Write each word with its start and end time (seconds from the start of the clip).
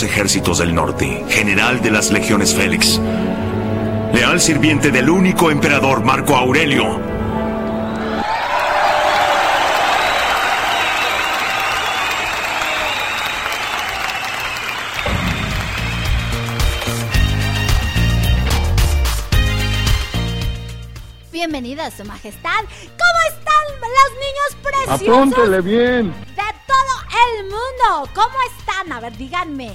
los 0.00 0.10
ejércitos 0.10 0.58
del 0.58 0.74
norte, 0.74 1.24
general 1.28 1.82
de 1.82 1.90
las 1.90 2.10
legiones 2.10 2.54
Félix, 2.54 2.98
leal 4.14 4.40
sirviente 4.40 4.90
del 4.90 5.10
único 5.10 5.50
emperador 5.50 6.02
Marco 6.02 6.36
Aurelio. 6.36 6.98
Bienvenida, 21.30 21.90
Su 21.90 22.04
Majestad. 22.04 22.50
¿Cómo 22.60 23.20
están 23.28 23.60
los 23.80 24.10
niños 24.14 24.56
preciosos? 24.62 25.08
Apúntele 25.08 25.60
bien. 25.60 26.29
¿Cómo 28.14 28.36
están? 28.56 28.92
A 28.92 29.00
ver, 29.00 29.16
díganme. 29.16 29.72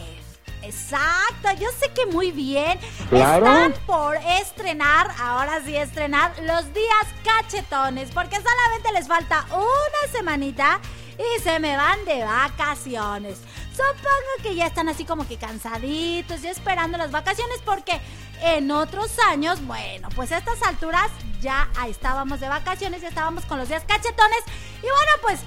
Exacto, 0.62 1.50
yo 1.59 1.69
sé 1.80 1.92
que 1.94 2.06
muy 2.06 2.31
bien. 2.31 2.80
Claro. 3.09 3.45
Están 3.45 3.74
por 3.86 4.15
estrenar, 4.15 5.12
ahora 5.19 5.62
sí 5.63 5.75
estrenar, 5.75 6.33
los 6.42 6.74
días 6.74 7.06
cachetones, 7.24 8.09
porque 8.12 8.38
solamente 8.38 8.92
les 8.94 9.07
falta 9.07 9.45
una 9.51 10.12
semanita 10.12 10.80
y 11.19 11.42
se 11.42 11.59
me 11.59 11.77
van 11.77 12.03
de 12.06 12.24
vacaciones. 12.24 13.39
Supongo 13.71 14.42
que 14.42 14.56
ya 14.56 14.65
están 14.65 14.89
así 14.89 15.06
como 15.06 15.27
que 15.27 15.38
cansaditos 15.38 16.44
y 16.44 16.47
esperando 16.47 16.97
las 16.97 17.12
vacaciones 17.12 17.59
porque 17.63 18.00
en 18.42 18.71
otros 18.71 19.19
años, 19.30 19.63
bueno, 19.68 20.09
pues 20.15 20.31
a 20.31 20.38
estas 20.38 20.62
alturas 20.63 21.12
ya 21.42 21.69
estábamos 21.88 22.39
de 22.39 22.50
vacaciones, 22.50 23.01
ya 23.01 23.09
estábamos 23.09 23.45
con 23.45 23.59
los 23.59 23.68
días 23.68 23.83
cachetones 23.86 24.39
y 24.80 24.88
bueno, 24.88 25.12
pues 25.21 25.39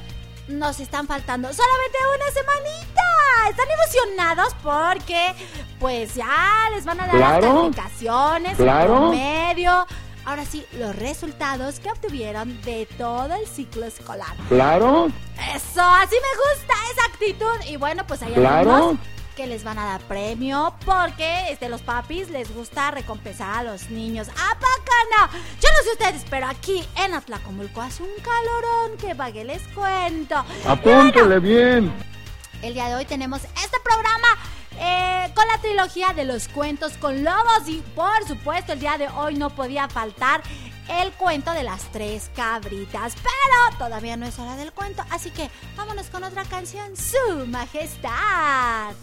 nos 0.49 0.81
están 0.81 1.06
faltando 1.06 1.53
solamente 1.53 1.99
una 2.15 2.33
semanita. 2.33 3.03
Están 3.50 3.67
emocionados 3.71 4.55
porque 4.62 5.35
pues 5.79 6.15
ya 6.15 6.69
les 6.75 6.85
van 6.85 7.00
a 7.00 7.06
dar 7.06 7.15
las 7.15 7.41
calificaciones, 7.41 8.56
claro. 8.56 9.11
medio. 9.11 9.87
Ahora 10.25 10.45
sí, 10.45 10.67
los 10.73 10.95
resultados 10.97 11.81
que 11.81 11.91
obtuvieron 11.91 12.61
de 12.62 12.87
todo 12.99 13.35
el 13.35 13.47
ciclo 13.47 13.87
escolar. 13.87 14.37
Claro. 14.49 15.09
Eso, 15.55 15.83
así 15.83 16.17
me 16.17 16.55
gusta 16.56 16.75
esa 16.93 17.06
actitud. 17.06 17.71
Y 17.71 17.77
bueno, 17.77 18.06
pues 18.06 18.23
hay 18.23 18.33
claro 18.35 18.99
que 19.38 19.46
les 19.46 19.62
van 19.62 19.79
a 19.79 19.85
dar 19.85 20.00
premio 20.00 20.75
porque 20.85 21.52
este, 21.52 21.69
los 21.69 21.81
papis 21.81 22.29
les 22.29 22.52
gusta 22.52 22.90
recompensar 22.90 23.58
a 23.58 23.62
los 23.62 23.88
niños. 23.88 24.29
¡A 24.31 24.55
no! 24.55 25.32
Yo 25.61 25.69
no 25.76 25.85
sé 25.85 25.93
ustedes, 25.93 26.25
pero 26.29 26.46
aquí 26.46 26.85
en 26.96 27.14
Atlacomulco 27.14 27.81
hace 27.81 28.02
un 28.02 28.08
calorón 28.20 28.99
que 28.99 29.14
vague 29.14 29.44
les 29.44 29.62
cuento. 29.69 30.44
Apúntele 30.67 31.38
bien. 31.38 31.93
El 32.62 32.75
día 32.75 32.88
de 32.88 32.96
hoy 32.96 33.05
tenemos 33.05 33.44
este 33.44 33.79
programa 33.85 34.26
eh, 34.81 35.31
con 35.37 35.46
la 35.46 35.58
trilogía 35.58 36.12
de 36.14 36.25
los 36.25 36.49
cuentos 36.49 36.94
con 36.94 37.23
lobos 37.23 37.69
y 37.69 37.81
por 37.94 38.26
supuesto 38.26 38.73
el 38.73 38.81
día 38.81 38.99
de 38.99 39.06
hoy 39.06 39.37
no 39.37 39.50
podía 39.50 39.88
faltar 39.88 40.43
el 40.88 41.12
cuento 41.12 41.52
de 41.52 41.62
las 41.62 41.82
tres 41.93 42.31
cabritas. 42.35 43.14
Pero 43.14 43.79
todavía 43.79 44.17
no 44.17 44.26
es 44.26 44.38
hora 44.38 44.56
del 44.56 44.73
cuento, 44.73 45.05
así 45.11 45.31
que 45.31 45.50
vámonos 45.76 46.06
con 46.06 46.25
otra 46.25 46.44
canción, 46.44 46.96
Su 46.96 47.46
Majestad. 47.46 48.94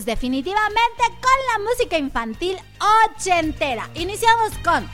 Definitivamente 0.00 1.02
con 1.06 1.38
la 1.52 1.58
música 1.68 1.98
infantil 1.98 2.56
ochentera. 3.06 3.88
Iniciamos 3.94 4.52
con... 4.64 4.88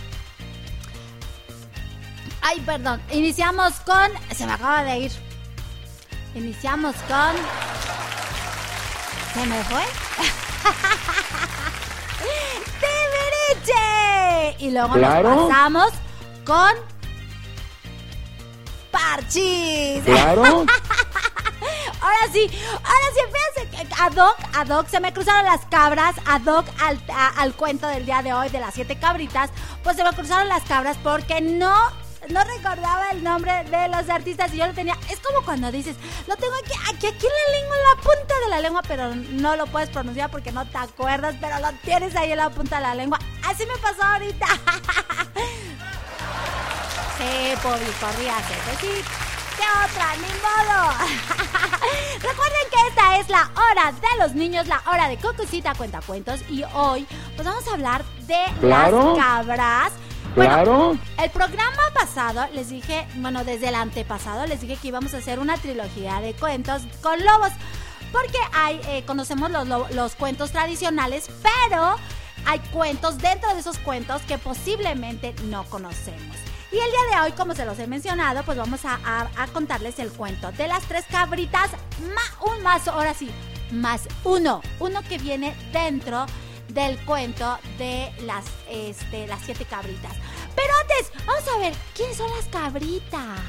Ay, 2.43 2.61
perdón. 2.61 3.00
Iniciamos 3.12 3.75
con... 3.81 4.11
Se 4.35 4.45
me 4.45 4.52
acaba 4.52 4.83
de 4.85 4.99
ir. 4.99 5.12
Iniciamos 6.35 6.97
con... 7.07 7.37
¿Se 9.35 9.47
me 9.47 9.62
fue? 9.64 9.83
¡Tibiriche! 13.55 14.57
Y 14.59 14.71
luego 14.73 14.97
nos 14.97 15.49
pasamos 15.49 15.93
con... 16.45 16.73
Parchis. 18.90 20.02
Claro. 20.05 20.67
ahora 22.08 22.32
sí, 22.32 22.50
ahora 22.74 23.08
sí, 23.14 23.88
ad 24.00 24.16
hoc, 24.16 24.36
ad 24.54 24.68
hoc, 24.68 24.88
se 24.88 25.00
me 25.00 25.12
cruzaron 25.12 25.44
las 25.44 25.64
cabras, 25.66 26.14
ad 26.26 26.46
hoc 26.46 26.66
al, 26.80 27.00
al 27.36 27.54
cuento 27.54 27.86
del 27.88 28.06
día 28.06 28.22
de 28.22 28.32
hoy 28.32 28.48
de 28.48 28.60
las 28.60 28.74
siete 28.74 28.98
cabritas, 28.98 29.50
pues 29.82 29.96
se 29.96 30.04
me 30.04 30.12
cruzaron 30.12 30.48
las 30.48 30.62
cabras 30.64 30.96
porque 31.02 31.40
no 31.40 31.74
no 32.30 32.44
recordaba 32.44 33.10
el 33.12 33.24
nombre 33.24 33.64
de 33.64 33.88
los 33.88 34.08
artistas 34.10 34.52
y 34.52 34.58
yo 34.58 34.66
lo 34.66 34.74
tenía. 34.74 34.98
Es 35.08 35.18
como 35.20 35.42
cuando 35.46 35.72
dices, 35.72 35.96
lo 36.26 36.36
tengo 36.36 36.52
aquí, 36.62 36.72
aquí, 36.90 37.06
aquí 37.06 37.26
en 37.26 37.32
la 37.32 37.58
lengua, 37.58 37.76
en 37.76 37.96
la 37.96 38.02
punta 38.02 38.34
de 38.44 38.50
la 38.50 38.60
lengua, 38.60 38.82
pero 38.86 39.14
no 39.14 39.56
lo 39.56 39.66
puedes 39.66 39.88
pronunciar 39.88 40.30
porque 40.30 40.52
no 40.52 40.66
te 40.66 40.76
acuerdas, 40.76 41.36
pero 41.40 41.58
lo 41.60 41.72
tienes 41.84 42.14
ahí 42.16 42.32
en 42.32 42.38
la 42.38 42.50
punta 42.50 42.76
de 42.76 42.82
la 42.82 42.94
lengua. 42.94 43.18
Así 43.46 43.64
me 43.66 43.78
pasó 43.78 44.02
ahorita. 44.02 44.46
Sí, 47.18 47.52
público, 47.60 48.06
ríase. 48.16 48.54
Sí, 48.80 49.02
¿qué 49.58 49.64
otra? 49.84 50.16
¡Ni 50.16 50.28
modo! 50.40 50.92
Recuerden 52.20 52.66
que 52.70 52.88
esta 52.88 53.18
es 53.18 53.28
la 53.28 53.50
hora 53.56 53.92
de 53.92 54.18
los 54.22 54.34
niños, 54.34 54.66
la 54.66 54.82
hora 54.90 55.08
de 55.08 55.16
Cucucita 55.18 55.74
Cuentacuentos. 55.74 56.40
Y 56.48 56.62
hoy, 56.74 57.06
pues 57.36 57.46
vamos 57.46 57.66
a 57.68 57.72
hablar 57.74 58.04
de 58.26 58.38
Claro. 58.60 59.14
las 59.16 59.24
cabras. 59.24 59.92
Claro. 60.34 60.96
El 61.20 61.30
programa 61.30 61.82
pasado 61.94 62.46
les 62.52 62.68
dije, 62.68 63.06
bueno, 63.16 63.44
desde 63.44 63.68
el 63.68 63.74
antepasado 63.74 64.46
les 64.46 64.60
dije 64.60 64.76
que 64.76 64.88
íbamos 64.88 65.14
a 65.14 65.18
hacer 65.18 65.38
una 65.38 65.56
trilogía 65.56 66.20
de 66.20 66.34
cuentos 66.34 66.82
con 67.02 67.24
lobos. 67.24 67.50
Porque 68.12 68.38
hay, 68.54 68.80
eh, 68.86 69.04
conocemos 69.06 69.50
los, 69.50 69.66
lo- 69.68 69.88
los 69.90 70.14
cuentos 70.14 70.50
tradicionales, 70.52 71.28
pero 71.42 71.96
hay 72.46 72.58
cuentos 72.72 73.18
dentro 73.18 73.52
de 73.52 73.60
esos 73.60 73.78
cuentos 73.78 74.22
que 74.22 74.38
posiblemente 74.38 75.34
no 75.44 75.64
conocemos. 75.64 76.36
Y 76.70 76.76
el 76.76 76.90
día 76.90 77.16
de 77.16 77.22
hoy, 77.22 77.32
como 77.32 77.54
se 77.54 77.64
los 77.64 77.78
he 77.78 77.87
mencionado, 77.87 78.42
pues 78.42 78.58
vamos 78.58 78.80
a, 78.84 79.48
contarles 79.52 79.98
el 79.98 80.12
cuento 80.12 80.52
de 80.52 80.68
las 80.68 80.84
tres 80.84 81.06
cabritas, 81.10 81.70
más 82.14 82.32
un 82.40 82.66
ahora 82.92 83.14
sí, 83.14 83.30
más 83.72 84.06
uno, 84.25 84.60
uno 84.78 85.02
que 85.02 85.16
viene 85.16 85.56
dentro 85.72 86.26
del 86.68 87.02
cuento 87.06 87.58
de 87.78 88.12
las, 88.26 88.44
este, 88.68 89.26
las 89.26 89.40
siete 89.42 89.64
cabritas. 89.64 90.12
Pero 90.54 90.72
antes, 90.82 91.26
vamos 91.26 91.48
a 91.48 91.58
ver, 91.58 91.75
¿quiénes 91.94 92.16
son 92.18 92.30
las 92.37 92.46
cabritas? 92.46 93.40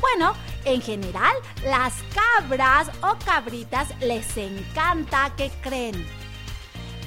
Bueno, 0.00 0.34
en 0.64 0.80
general, 0.80 1.34
las 1.64 1.94
cabras 2.14 2.88
o 3.02 3.16
cabritas 3.24 3.88
les 4.00 4.36
encanta, 4.36 5.32
¿qué 5.36 5.50
creen? 5.60 6.06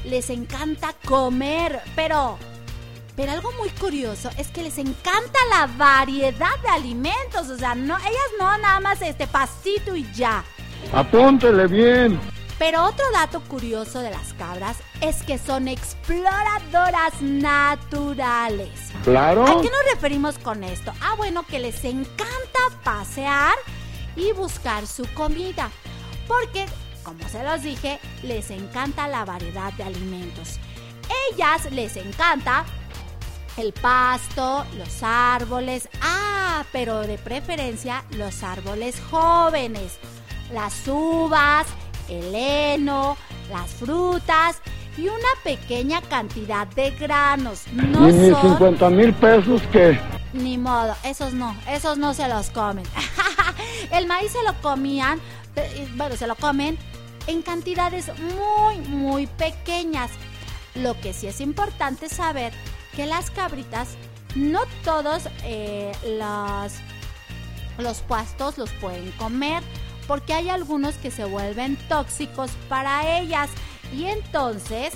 Les 0.03 0.29
encanta 0.29 0.93
comer, 1.05 1.81
pero... 1.95 2.37
Pero 3.15 3.31
algo 3.31 3.51
muy 3.53 3.69
curioso 3.69 4.29
es 4.37 4.47
que 4.47 4.63
les 4.63 4.77
encanta 4.77 5.39
la 5.51 5.67
variedad 5.77 6.59
de 6.63 6.69
alimentos, 6.69 7.49
o 7.49 7.57
sea, 7.57 7.75
no, 7.75 7.95
ellas 7.97 8.31
no 8.39 8.57
nada 8.57 8.79
más 8.79 9.01
este 9.01 9.27
pastito 9.27 9.95
y 9.95 10.11
ya. 10.13 10.43
Apúntele 10.91 11.67
bien. 11.67 12.19
Pero 12.57 12.83
otro 12.85 13.05
dato 13.11 13.41
curioso 13.41 13.99
de 13.99 14.09
las 14.09 14.33
cabras 14.33 14.77
es 15.01 15.21
que 15.23 15.37
son 15.37 15.67
exploradoras 15.67 17.21
naturales. 17.21 18.71
Claro. 19.03 19.43
¿A 19.43 19.61
qué 19.61 19.69
nos 19.69 19.93
referimos 19.93 20.37
con 20.39 20.63
esto? 20.63 20.93
Ah, 21.01 21.15
bueno, 21.17 21.43
que 21.43 21.59
les 21.59 21.83
encanta 21.83 22.59
pasear 22.83 23.53
y 24.15 24.31
buscar 24.31 24.87
su 24.87 25.05
comida. 25.13 25.69
Porque, 26.27 26.65
como 27.03 27.27
se 27.27 27.43
los 27.43 27.63
dije, 27.63 27.99
les 28.23 28.49
encanta 28.49 29.07
la 29.07 29.25
variedad 29.25 29.73
de 29.73 29.83
alimentos. 29.83 30.59
Ellas 31.31 31.71
les 31.71 31.97
encanta 31.97 32.65
el 33.57 33.73
pasto, 33.73 34.65
los 34.77 35.03
árboles. 35.03 35.89
Ah, 36.01 36.63
pero 36.71 37.01
de 37.01 37.17
preferencia 37.17 38.03
los 38.11 38.43
árboles 38.43 39.01
jóvenes. 39.09 39.97
Las 40.51 40.87
uvas, 40.87 41.67
el 42.09 42.33
heno, 42.33 43.17
las 43.51 43.71
frutas 43.71 44.57
y 44.97 45.07
una 45.07 45.29
pequeña 45.43 46.01
cantidad 46.01 46.67
de 46.67 46.91
granos. 46.91 47.63
No 47.71 48.09
y 48.09 48.13
mis 48.13 48.31
son 48.31 48.57
50 48.57 48.89
mil 48.91 49.13
pesos 49.13 49.61
que... 49.71 49.99
ni 50.33 50.57
modo, 50.57 50.95
esos 51.03 51.33
no, 51.33 51.55
esos 51.69 51.97
no 51.97 52.13
se 52.13 52.27
los 52.27 52.49
comen. 52.51 52.85
El 53.91 54.07
maíz 54.07 54.31
se 54.31 54.43
lo 54.43 54.53
comían, 54.61 55.19
eh, 55.55 55.87
bueno, 55.95 56.15
se 56.15 56.27
lo 56.27 56.35
comen 56.35 56.77
en 57.27 57.41
cantidades 57.41 58.11
muy, 58.19 58.77
muy 58.87 59.27
pequeñas. 59.27 60.11
Lo 60.75 60.99
que 60.99 61.13
sí 61.13 61.27
es 61.27 61.39
importante 61.41 62.09
saber 62.09 62.51
que 62.95 63.05
las 63.05 63.31
cabritas, 63.31 63.89
no 64.35 64.61
todos 64.83 65.23
eh, 65.43 65.91
los, 66.17 66.73
los 67.77 67.99
pastos 68.01 68.57
los 68.57 68.69
pueden 68.73 69.11
comer, 69.13 69.63
porque 70.07 70.33
hay 70.33 70.49
algunos 70.49 70.95
que 70.95 71.11
se 71.11 71.25
vuelven 71.25 71.75
tóxicos 71.87 72.51
para 72.69 73.19
ellas. 73.19 73.49
Y 73.93 74.05
entonces, 74.05 74.93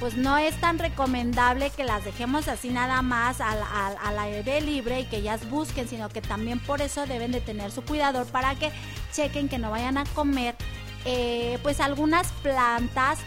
pues 0.00 0.16
no 0.16 0.36
es 0.36 0.54
tan 0.60 0.78
recomendable 0.78 1.70
que 1.70 1.84
las 1.84 2.04
dejemos 2.04 2.48
así 2.48 2.70
nada 2.70 3.02
más 3.02 3.40
al, 3.40 3.58
al- 3.62 3.96
al 4.02 4.18
aire 4.18 4.60
libre 4.60 5.00
y 5.00 5.04
que 5.04 5.18
ellas 5.18 5.48
busquen, 5.48 5.88
sino 5.88 6.08
que 6.08 6.20
también 6.20 6.58
por 6.58 6.82
eso 6.82 7.06
deben 7.06 7.30
de 7.32 7.40
tener 7.40 7.70
su 7.70 7.82
cuidador 7.82 8.26
para 8.26 8.54
que 8.56 8.70
chequen 9.12 9.48
que 9.48 9.58
no 9.58 9.70
vayan 9.70 9.96
a 9.98 10.04
comer 10.06 10.56
eh, 11.04 11.58
pues 11.62 11.78
algunas 11.80 12.28
plantas 12.42 13.18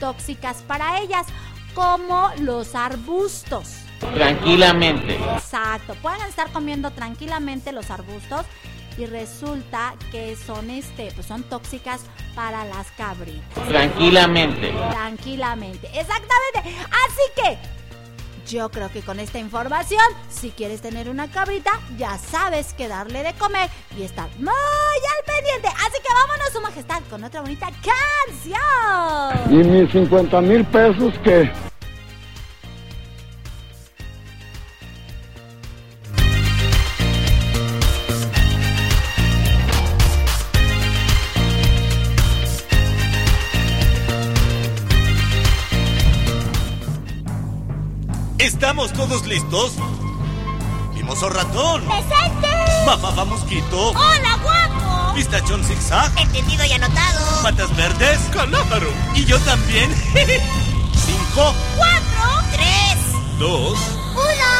tóxicas 0.00 0.56
para 0.66 0.98
ellas, 1.00 1.26
como 1.74 2.30
los 2.38 2.74
arbustos. 2.74 3.74
Tranquilamente. 4.14 5.16
Exacto, 5.34 5.94
pueden 6.02 6.22
estar 6.22 6.50
comiendo 6.52 6.90
tranquilamente 6.90 7.72
los 7.72 7.90
arbustos 7.90 8.44
y 8.96 9.06
resulta 9.06 9.94
que 10.12 10.36
son 10.36 10.70
este, 10.70 11.10
pues 11.14 11.26
son 11.26 11.42
tóxicas 11.44 12.02
para 12.34 12.64
las 12.64 12.90
cabritas. 12.92 13.68
Tranquilamente. 13.68 14.72
Tranquilamente, 14.90 15.88
exactamente. 15.88 16.78
Así 17.06 17.22
que 17.34 17.58
yo 18.46 18.68
creo 18.70 18.90
que 18.90 19.02
con 19.02 19.20
esta 19.20 19.38
información, 19.38 20.04
si 20.28 20.50
quieres 20.50 20.80
tener 20.80 21.08
una 21.08 21.30
cabrita, 21.30 21.70
ya 21.96 22.18
sabes 22.18 22.72
que 22.74 22.88
darle 22.88 23.22
de 23.22 23.32
comer 23.34 23.70
y 23.98 24.02
estar 24.02 24.28
muy 24.38 24.48
al 24.48 25.24
pendiente. 25.24 25.68
Así 25.68 26.00
que 26.02 26.12
vámonos, 26.12 26.52
su 26.52 26.60
majestad, 26.60 27.02
con 27.10 27.24
otra 27.24 27.40
bonita 27.40 27.68
canción. 27.82 29.50
Y 29.50 29.64
mis 29.68 29.90
50 29.92 30.40
mil 30.40 30.64
pesos 30.66 31.14
que... 31.22 31.73
¿Estamos 48.64 48.94
todos 48.94 49.26
listos? 49.26 49.72
Mimoso 50.94 51.28
ratón. 51.28 51.82
¡Presente! 51.84 52.48
Mamá 52.86 53.10
va 53.10 53.26
mosquito. 53.26 53.90
¡Hola, 53.90 54.38
guapo! 54.42 55.12
Pistachón 55.14 55.62
zigzag. 55.62 56.10
Entendido 56.18 56.64
y 56.64 56.72
anotado. 56.72 57.42
Patas 57.42 57.76
verdes. 57.76 58.18
Calámaro. 58.32 58.90
Y 59.14 59.26
yo 59.26 59.38
también. 59.40 59.90
Cinco, 60.14 61.52
¡Cuatro! 61.76 62.42
¡Tres! 62.52 62.96
dos, 63.38 63.78
¡Uno! 64.14 64.52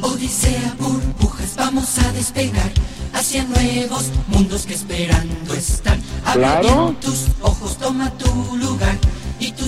¡despegamos! 0.00 0.14
Odisea, 0.14 0.74
burbujas, 0.78 1.56
vamos 1.56 1.98
a 1.98 2.10
despegar 2.12 2.72
hacia 3.12 3.44
nuevos 3.44 4.04
mundos 4.28 4.64
que 4.64 4.72
esperando 4.72 5.52
están. 5.52 6.02
Abre 6.24 6.40
Claro. 6.40 6.62
bien 6.62 6.94
tus 7.02 7.26
ojos, 7.42 7.76
toma 7.76 8.08
tu 8.12 8.56
lugar 8.56 8.96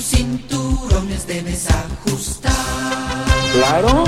cinturones 0.04 1.26
debes 1.26 1.66
ajustar. 1.70 2.52
Claro. 3.52 4.04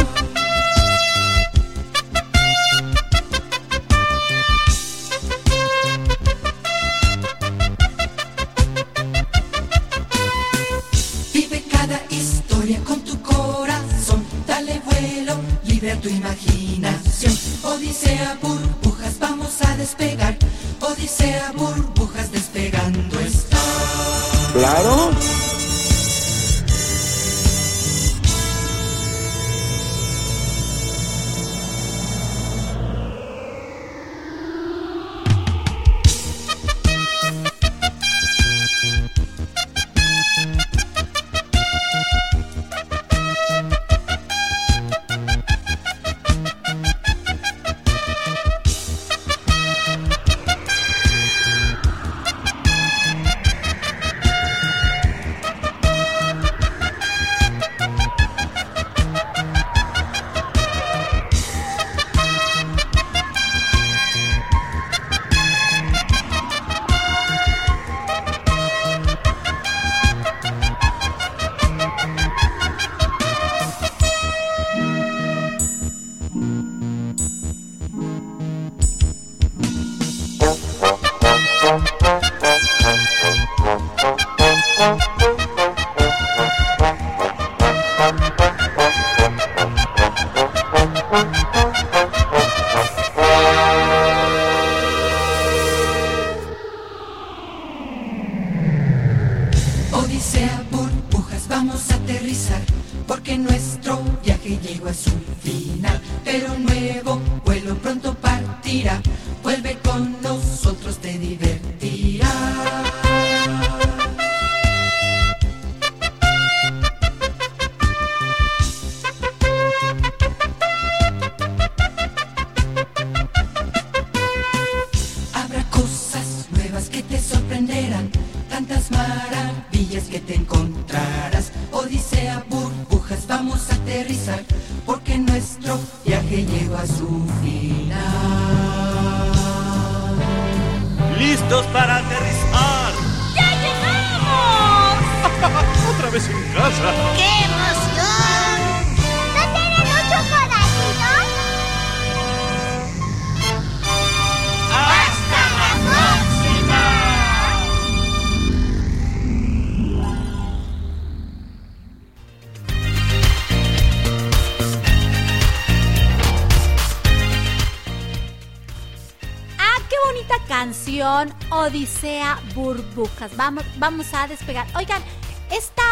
Vamos, 173.37 173.65
vamos 173.79 174.13
a 174.13 174.27
despegar. 174.27 174.67
Oigan, 174.77 175.03
esta. 175.51 175.83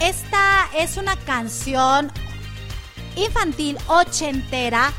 Esta 0.00 0.68
es 0.76 0.96
una 0.96 1.16
canción 1.16 2.12
infantil 3.16 3.76
ochentera 3.88 4.92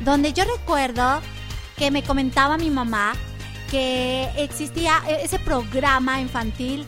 donde 0.00 0.32
yo 0.32 0.44
recuerdo 0.44 1.20
que 1.76 1.92
me 1.92 2.02
comentaba 2.02 2.56
mi 2.58 2.68
mamá 2.68 3.12
que 3.70 4.28
existía 4.36 5.00
ese 5.08 5.38
programa 5.38 6.20
infantil 6.20 6.86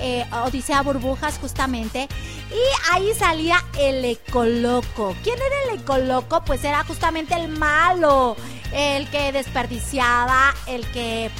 eh, 0.00 0.24
Odisea 0.44 0.82
Burbujas 0.82 1.38
justamente 1.38 2.08
y 2.50 2.92
ahí 2.92 3.12
salía 3.14 3.64
el 3.78 4.04
Ecoloco. 4.04 5.14
¿Quién 5.22 5.36
era 5.36 5.72
el 5.72 5.80
Ecoloco? 5.80 6.44
Pues 6.44 6.64
era 6.64 6.84
justamente 6.84 7.34
el 7.34 7.48
malo, 7.48 8.36
el 8.72 9.08
que 9.08 9.32
desperdiciaba, 9.32 10.54
el 10.66 10.86
que 10.88 11.30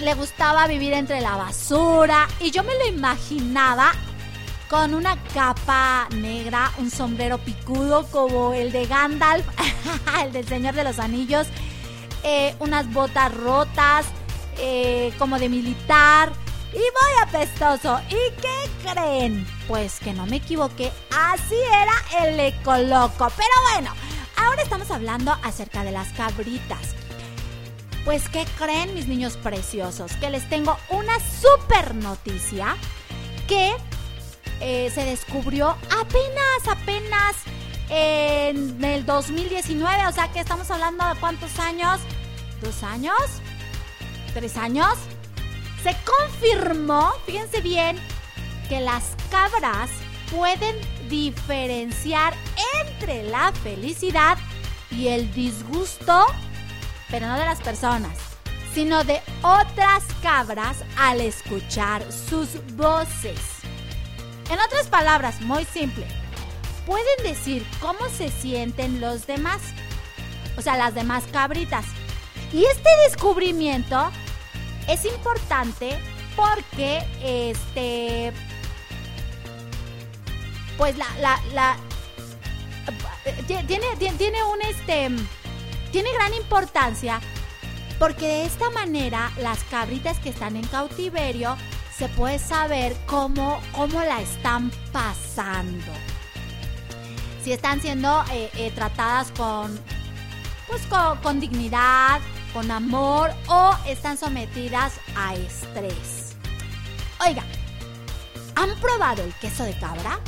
le 0.00 0.14
gustaba 0.14 0.66
vivir 0.66 0.92
entre 0.92 1.20
la 1.20 1.36
basura 1.36 2.26
y 2.40 2.50
yo 2.50 2.64
me 2.64 2.74
lo 2.78 2.86
imaginaba 2.86 3.92
con 4.68 4.94
una 4.94 5.16
capa 5.34 6.08
negra, 6.14 6.70
un 6.78 6.90
sombrero 6.90 7.38
picudo 7.38 8.06
como 8.06 8.54
el 8.54 8.70
de 8.70 8.86
Gandalf, 8.86 9.44
el 10.24 10.32
del 10.32 10.46
Señor 10.46 10.74
de 10.74 10.84
los 10.84 11.00
Anillos, 11.00 11.48
eh, 12.22 12.54
unas 12.60 12.90
botas 12.92 13.34
rotas, 13.34 14.06
eh, 14.58 15.12
como 15.18 15.38
de 15.38 15.48
militar, 15.48 16.32
y 16.72 16.76
muy 16.76 17.22
apestoso. 17.22 18.00
¿Y 18.08 18.40
qué 18.40 18.92
creen? 18.92 19.44
Pues 19.66 19.98
que 19.98 20.12
no 20.12 20.26
me 20.26 20.36
equivoqué, 20.36 20.92
así 21.10 21.56
era 21.56 22.24
el 22.24 22.38
ecoloco. 22.38 23.28
Pero 23.36 23.72
bueno, 23.72 23.92
ahora 24.36 24.62
estamos 24.62 24.90
hablando 24.92 25.36
acerca 25.42 25.82
de 25.82 25.90
las 25.90 26.08
cabritas. 26.12 26.99
Pues 28.04 28.28
¿qué 28.28 28.46
creen 28.58 28.94
mis 28.94 29.06
niños 29.06 29.36
preciosos? 29.36 30.12
Que 30.16 30.30
les 30.30 30.48
tengo 30.48 30.76
una 30.88 31.18
super 31.20 31.94
noticia 31.94 32.76
que 33.46 33.74
eh, 34.60 34.90
se 34.94 35.04
descubrió 35.04 35.68
apenas, 35.68 36.68
apenas 36.68 37.36
en 37.90 38.82
el 38.82 39.04
2019. 39.04 40.06
O 40.06 40.12
sea 40.12 40.28
que 40.32 40.40
estamos 40.40 40.70
hablando 40.70 41.06
de 41.06 41.20
cuántos 41.20 41.58
años? 41.58 42.00
¿Dos 42.62 42.82
años? 42.82 43.20
¿Tres 44.34 44.56
años? 44.56 44.94
Se 45.82 45.96
confirmó, 46.04 47.12
fíjense 47.26 47.60
bien, 47.60 47.98
que 48.68 48.80
las 48.80 49.16
cabras 49.30 49.90
pueden 50.30 50.76
diferenciar 51.08 52.34
entre 52.80 53.24
la 53.24 53.52
felicidad 53.52 54.38
y 54.90 55.08
el 55.08 55.32
disgusto, 55.32 56.26
pero 57.10 57.26
no 57.26 57.38
de 57.38 57.44
las 57.44 57.60
personas, 57.60 58.16
sino 58.74 59.04
de 59.04 59.20
otras 59.42 60.04
cabras 60.22 60.78
al 60.98 61.20
escuchar 61.20 62.04
sus 62.12 62.48
voces. 62.76 63.40
En 64.50 64.58
otras 64.60 64.88
palabras, 64.88 65.40
muy 65.40 65.64
simple, 65.64 66.06
pueden 66.86 67.22
decir 67.22 67.66
cómo 67.80 68.08
se 68.08 68.30
sienten 68.30 69.00
los 69.00 69.26
demás, 69.26 69.60
o 70.56 70.62
sea, 70.62 70.76
las 70.76 70.94
demás 70.94 71.24
cabritas. 71.32 71.84
Y 72.52 72.64
este 72.64 72.88
descubrimiento 73.08 74.10
es 74.88 75.04
importante 75.04 75.98
porque 76.36 77.04
este 77.22 78.32
pues 80.76 80.96
la, 80.96 81.06
la, 81.20 81.40
la 81.52 81.76
tiene, 83.46 83.64
tiene, 83.96 84.16
tiene 84.16 84.42
un 84.44 84.62
este 84.62 85.10
tiene 85.90 86.12
gran 86.12 86.34
importancia 86.34 87.20
porque 87.98 88.26
de 88.26 88.44
esta 88.46 88.70
manera 88.70 89.30
las 89.38 89.62
cabritas 89.64 90.18
que 90.18 90.30
están 90.30 90.56
en 90.56 90.66
cautiverio 90.66 91.56
se 91.96 92.08
puede 92.08 92.38
saber 92.38 92.96
cómo, 93.06 93.60
cómo 93.72 94.02
la 94.02 94.22
están 94.22 94.70
pasando. 94.90 95.92
Si 97.44 97.52
están 97.52 97.80
siendo 97.80 98.24
eh, 98.32 98.50
eh, 98.54 98.70
tratadas 98.74 99.30
con, 99.32 99.78
pues 100.66 100.82
con, 100.86 101.18
con 101.18 101.40
dignidad, 101.40 102.20
con 102.54 102.70
amor 102.70 103.30
o 103.48 103.74
están 103.86 104.16
sometidas 104.16 104.94
a 105.14 105.34
estrés. 105.34 106.36
Oiga, 107.26 107.42
¿han 108.54 108.74
probado 108.80 109.22
el 109.22 109.34
queso 109.34 109.64
de 109.64 109.78
cabra? 109.78 110.20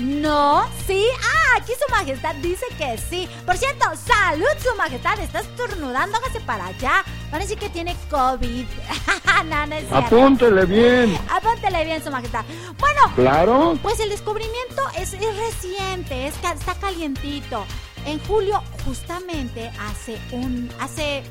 No, 0.00 0.66
sí. 0.86 1.06
Ah, 1.22 1.58
aquí 1.58 1.72
su 1.72 1.92
majestad 1.92 2.34
dice 2.36 2.64
que 2.78 2.96
sí. 2.98 3.28
Por 3.44 3.56
cierto, 3.56 3.84
salud, 3.96 4.46
su 4.62 4.74
majestad. 4.76 5.18
Está 5.20 5.40
estornudando, 5.40 6.16
hágase 6.16 6.40
para 6.40 6.66
allá. 6.66 7.04
Van 7.30 7.34
a 7.40 7.44
decir 7.44 7.58
que 7.58 7.68
tiene 7.68 7.94
COVID. 8.10 8.64
no, 9.46 9.66
no 9.66 9.74
es 9.74 9.80
cierto. 9.88 9.96
Apúntele 9.96 10.64
bien. 10.66 11.18
Apúntele 11.30 11.84
bien, 11.84 12.02
su 12.02 12.10
majestad. 12.10 12.44
Bueno, 12.78 13.00
Claro. 13.14 13.78
pues 13.82 14.00
el 14.00 14.08
descubrimiento 14.08 14.82
es, 14.96 15.12
es 15.12 15.36
reciente, 15.36 16.26
es, 16.28 16.34
está 16.36 16.74
calientito. 16.74 17.66
En 18.06 18.18
julio, 18.24 18.62
justamente 18.86 19.70
hace 19.90 20.18
un. 20.32 20.70
hace. 20.80 21.22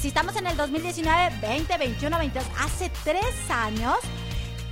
Si 0.00 0.08
estamos 0.08 0.36
en 0.36 0.46
el 0.46 0.56
2019, 0.56 1.38
20, 1.40 1.78
21, 1.78 2.18
22, 2.18 2.46
hace 2.60 2.90
tres 3.02 3.24
años 3.48 3.94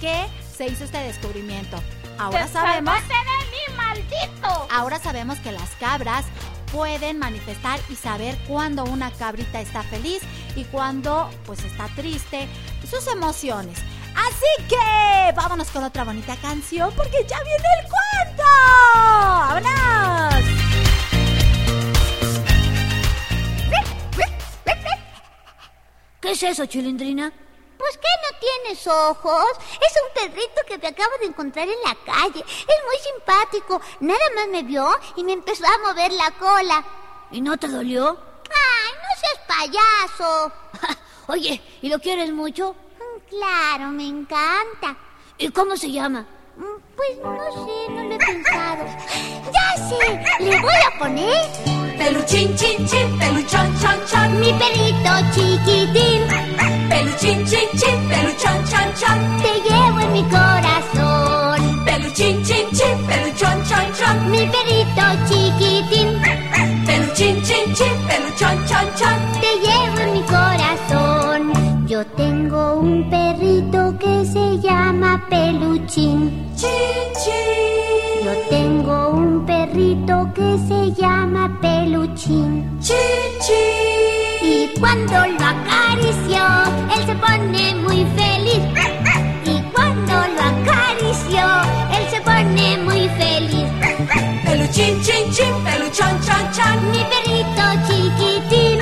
que 0.00 0.26
se 0.56 0.66
hizo 0.66 0.84
este 0.84 0.98
descubrimiento. 0.98 1.76
Ahora 2.18 2.48
sabemos. 2.48 2.94
¡Salvaste 2.94 3.14
de 3.14 3.50
mí, 3.50 3.76
maldito! 3.76 4.68
Ahora 4.70 4.98
sabemos 4.98 5.38
que 5.40 5.52
las 5.52 5.70
cabras 5.76 6.24
pueden 6.72 7.18
manifestar 7.18 7.78
y 7.90 7.96
saber 7.96 8.36
cuándo 8.48 8.84
una 8.84 9.10
cabrita 9.10 9.60
está 9.60 9.82
feliz 9.82 10.22
y 10.56 10.64
cuándo 10.64 11.30
pues 11.44 11.62
está 11.64 11.86
triste, 11.88 12.48
sus 12.88 13.06
emociones. 13.08 13.78
Así 14.14 14.68
que 14.68 15.32
vámonos 15.34 15.68
con 15.68 15.84
otra 15.84 16.04
bonita 16.04 16.36
canción 16.36 16.92
porque 16.96 17.26
ya 17.28 17.38
viene 17.42 17.68
el 17.80 17.88
cuento. 17.88 18.42
¡Vámonos! 18.94 20.44
¿Qué 26.20 26.30
es 26.30 26.42
eso, 26.42 26.66
chilindrina? 26.66 27.32
Pues 27.82 27.98
que 27.98 28.08
no 28.22 28.38
tienes 28.38 28.86
ojos. 28.86 29.50
Es 29.72 29.92
un 30.00 30.14
perrito 30.14 30.60
que 30.68 30.78
me 30.78 30.86
acabo 30.86 31.18
de 31.18 31.26
encontrar 31.26 31.68
en 31.68 31.82
la 31.84 31.96
calle. 32.04 32.44
Es 32.46 32.78
muy 32.86 32.96
simpático. 33.02 33.80
Nada 33.98 34.20
más 34.36 34.46
me 34.52 34.62
vio 34.62 34.88
y 35.16 35.24
me 35.24 35.32
empezó 35.32 35.64
a 35.66 35.88
mover 35.88 36.12
la 36.12 36.30
cola. 36.38 36.84
¿Y 37.32 37.40
no 37.40 37.56
te 37.56 37.66
dolió? 37.66 38.16
Ay, 38.50 38.92
no 39.02 39.20
seas 39.20 39.40
payaso. 39.48 40.52
Oye, 41.26 41.60
¿y 41.82 41.88
lo 41.88 41.98
quieres 41.98 42.30
mucho? 42.30 42.76
Claro, 43.28 43.88
me 43.88 44.06
encanta. 44.06 44.96
¿Y 45.38 45.48
cómo 45.50 45.76
se 45.76 45.90
llama? 45.90 46.24
Pues 46.94 47.18
no 47.18 47.66
sé, 47.66 47.90
no 47.90 48.04
lo 48.04 48.14
he 48.14 48.18
pensado. 48.18 48.84
¡Ya 49.52 49.88
sé! 49.88 50.44
Le 50.44 50.60
voy 50.60 50.74
a 50.86 50.98
poner 51.00 51.81
Peluchín, 51.98 52.56
chin, 52.56 52.86
chin, 52.86 53.18
peluchón, 53.18 53.68
chon, 53.80 53.98
chon. 54.06 54.40
mi 54.40 54.52
perrito 54.60 55.12
chiquitín. 55.34 56.20
Peluchín, 56.88 57.46
chin, 57.46 57.68
chin, 57.78 57.98
peluchón, 58.08 58.58
chon, 58.70 58.88
chon. 59.00 59.18
Te 59.42 59.52
llevo 59.68 60.00
en 60.00 60.12
mi 60.12 60.22
corazón. 60.24 61.84
Peluchín, 61.84 62.42
chin, 62.44 62.66
chin, 62.72 62.96
peluchón, 63.06 63.64
chon, 63.68 63.86
chon. 63.98 64.30
Mi 64.30 64.38
perrito 64.54 65.04
chiquitín, 65.28 66.08
Peluchín, 66.86 67.42
chin, 67.42 67.74
chin, 67.74 67.94
peluchón, 68.08 68.56
chon, 68.66 68.86
chon. 68.98 69.18
te 69.40 69.50
llevo 69.64 69.98
en 70.00 70.12
mi 70.12 70.22
corazón. 70.22 71.86
Yo 71.86 72.04
tengo 72.16 72.74
un 72.76 73.10
perrito 73.10 73.98
que 73.98 74.24
se 74.24 74.58
llama 74.60 75.24
Peluchín. 75.28 76.52
Chin, 76.56 76.70
chin. 77.22 77.91
Yo 78.24 78.32
tengo 78.50 79.08
un 79.10 79.44
perrito 79.46 80.30
que 80.34 80.58
se 80.68 80.92
llama 81.00 81.58
Peluchín. 81.60 82.78
Chin. 82.80 83.22
Y 84.42 84.68
cuando 84.78 85.14
lo 85.14 85.46
acaricio, 85.46 86.42
él 86.94 87.06
se 87.06 87.14
pone 87.14 87.74
muy 87.76 88.04
feliz. 88.16 88.62
Y 89.44 89.62
cuando 89.72 90.12
lo 90.12 90.42
acaricio, 90.54 91.44
él 91.96 92.04
se 92.10 92.20
pone 92.20 92.78
muy 92.78 93.08
feliz. 93.20 93.66
Peluchín, 94.44 95.00
chin, 95.02 95.30
chin, 95.32 95.54
peluchón, 95.64 96.20
chon, 96.26 96.44
chon. 96.52 96.90
Mi 96.92 97.02
perrito 97.12 97.64
chiquitín, 97.86 98.78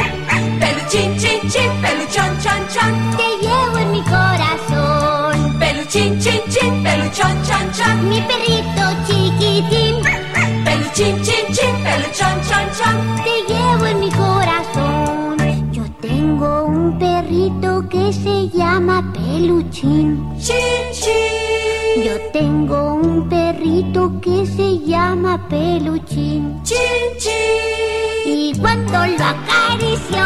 Peluchín, 0.60 1.18
chin, 1.18 1.40
chin, 1.50 1.70
peluchón, 1.82 2.38
chon, 2.42 2.62
chon. 2.72 3.16
te 3.16 3.28
llevo 3.46 3.78
en 3.78 3.92
mi 3.92 4.02
corazón. 4.02 5.58
Peluchín, 5.58 6.20
chin, 6.20 6.40
chin, 6.48 6.82
peluchón, 6.82 7.42
chon, 7.44 7.72
chon. 7.72 8.08
Mi 8.08 8.20
perrito 8.22 8.82
chiquitín, 9.06 9.19
Peluchín, 9.60 11.22
chin, 11.22 11.44
chin, 11.52 11.74
peluchón, 11.84 12.40
chon, 12.48 12.66
chon. 12.78 12.96
te 13.24 13.52
llevo 13.52 13.86
en 13.86 14.00
mi 14.00 14.10
corazón. 14.10 15.36
Yo 15.70 15.82
tengo 16.00 16.64
un 16.64 16.98
perrito 16.98 17.86
que 17.90 18.10
se 18.10 18.48
llama 18.56 19.12
Peluchín. 19.12 20.26
Chin, 20.38 20.82
chin. 20.92 22.04
Yo 22.04 22.18
tengo 22.32 22.94
un 22.94 23.28
perrito 23.28 24.18
que 24.22 24.46
se 24.46 24.78
llama 24.78 25.46
Peluchín. 25.48 26.62
Chin, 26.62 26.78
chin. 27.18 28.24
Y 28.24 28.54
cuando 28.58 28.92
lo 28.92 29.24
acaricio, 29.24 30.24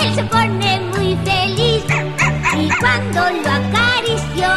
él 0.00 0.14
se 0.14 0.22
pone 0.24 0.80
muy 0.94 1.16
feliz. 1.24 1.82
Y 2.56 2.68
cuando 2.78 3.20
lo 3.42 3.50
acaricio, 3.50 4.48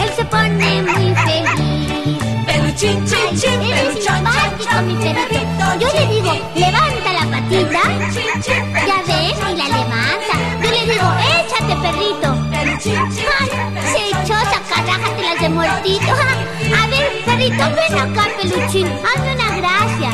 él 0.00 0.10
se 0.16 0.24
pone 0.24 0.82
muy 0.82 1.14
feliz. 1.14 1.15
Chin, 2.76 3.06
chin, 3.06 3.40
chon, 3.40 3.64
chon. 4.04 4.86
mi 4.86 4.94
perrito. 4.96 5.66
Yo 5.80 5.88
le 5.94 6.06
digo, 6.12 6.32
levanta 6.54 7.12
la 7.14 7.24
patita. 7.32 7.82
Chin, 8.12 8.42
chin, 8.42 8.74
Ya 8.86 9.02
ves, 9.06 9.38
y 9.50 9.56
la 9.56 9.68
levanta. 9.76 10.34
Yo 10.62 10.70
le 10.70 10.82
digo, 10.92 11.08
échate, 11.32 11.74
perrito. 11.80 12.28
Chin, 12.78 12.98
Ay, 13.40 13.48
se 13.92 14.08
echó 14.10 14.34
las 14.34 15.40
de 15.40 15.48
muertito. 15.48 16.12
A 16.12 16.86
ver, 16.88 17.24
perrito, 17.24 17.64
ven 17.76 17.98
acá, 17.98 18.28
peluchín. 18.36 18.86
Hazme 18.86 19.32
una 19.32 19.56
gracia. 19.56 20.10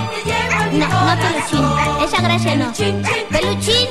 No, 0.72 0.86
no, 0.88 1.20
peluchín. 1.20 2.04
Esa 2.04 2.22
gracia 2.22 2.54
no. 2.54 2.72
Peluchín, 3.30 3.88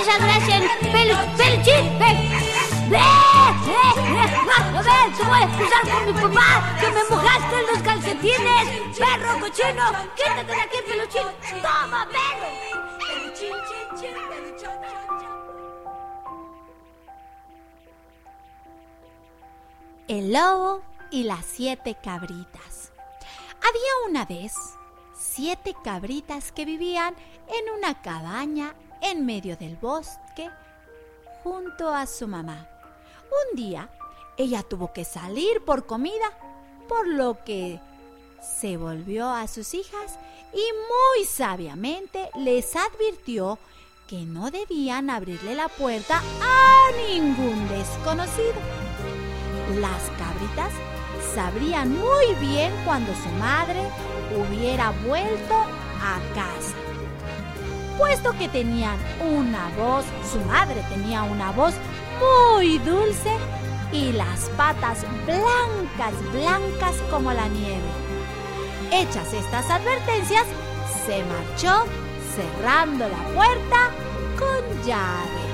esa 0.00 0.18
gracia 0.18 0.60
no. 0.60 0.92
Pelu, 0.92 1.16
peluchín, 1.36 1.98
ven. 1.98 2.43
¡Ven! 2.94 3.02
¡Ven! 3.66 4.14
ven! 4.14 4.76
¡A 4.76 4.82
ver! 4.82 5.16
¡Te 5.16 5.24
voy 5.24 5.38
a 5.38 5.44
excusar 5.44 5.82
con 5.90 6.06
mi 6.06 6.12
papá! 6.12 6.76
¡Que 6.78 6.88
me 6.90 7.04
mojaste 7.10 7.58
en 7.58 7.66
los 7.66 7.82
calcetines! 7.82 8.98
¡Perro 8.98 9.40
cochino! 9.40 9.84
¡Quítate 10.14 10.44
de 10.44 10.60
aquí, 10.60 10.78
peluchín! 10.86 11.60
¡Toma, 11.60 12.06
perro! 12.06 12.64
El 20.06 20.32
lobo 20.32 20.82
y 21.10 21.24
las 21.24 21.44
siete 21.44 21.96
cabritas. 22.00 22.92
Había 23.58 24.08
una 24.08 24.24
vez 24.24 24.54
siete 25.14 25.74
cabritas 25.82 26.52
que 26.52 26.64
vivían 26.64 27.16
en 27.48 27.74
una 27.76 28.00
cabaña 28.02 28.74
en 29.00 29.26
medio 29.26 29.56
del 29.56 29.76
bosque 29.76 30.50
junto 31.42 31.92
a 31.92 32.06
su 32.06 32.28
mamá. 32.28 32.68
Un 33.34 33.56
día 33.56 33.90
ella 34.36 34.62
tuvo 34.62 34.92
que 34.92 35.04
salir 35.04 35.62
por 35.64 35.86
comida, 35.86 36.38
por 36.88 37.06
lo 37.06 37.44
que 37.44 37.80
se 38.42 38.76
volvió 38.76 39.30
a 39.30 39.46
sus 39.48 39.74
hijas 39.74 40.18
y 40.52 40.58
muy 40.58 41.24
sabiamente 41.24 42.30
les 42.36 42.76
advirtió 42.76 43.58
que 44.08 44.24
no 44.24 44.50
debían 44.50 45.08
abrirle 45.08 45.54
la 45.54 45.68
puerta 45.68 46.20
a 46.42 46.90
ningún 47.08 47.68
desconocido. 47.68 48.54
Las 49.80 50.02
cabritas 50.18 50.72
sabrían 51.34 51.98
muy 51.98 52.34
bien 52.40 52.72
cuando 52.84 53.12
su 53.14 53.28
madre 53.40 53.80
hubiera 54.36 54.90
vuelto 55.06 55.54
a 55.54 56.20
casa. 56.34 56.74
Puesto 57.98 58.32
que 58.32 58.48
tenían 58.48 58.96
una 59.20 59.68
voz, 59.76 60.04
su 60.30 60.38
madre 60.40 60.84
tenía 60.90 61.22
una 61.22 61.50
voz 61.52 61.74
muy 62.20 62.78
dulce 62.78 63.36
y 63.92 64.12
las 64.12 64.48
patas 64.56 65.04
blancas, 65.26 66.14
blancas 66.32 66.96
como 67.10 67.32
la 67.32 67.48
nieve. 67.48 67.82
Hechas 68.92 69.32
estas 69.32 69.70
advertencias, 69.70 70.46
se 71.06 71.24
marchó 71.24 71.84
cerrando 72.34 73.08
la 73.08 73.34
puerta 73.34 73.90
con 74.38 74.82
llave. 74.84 75.44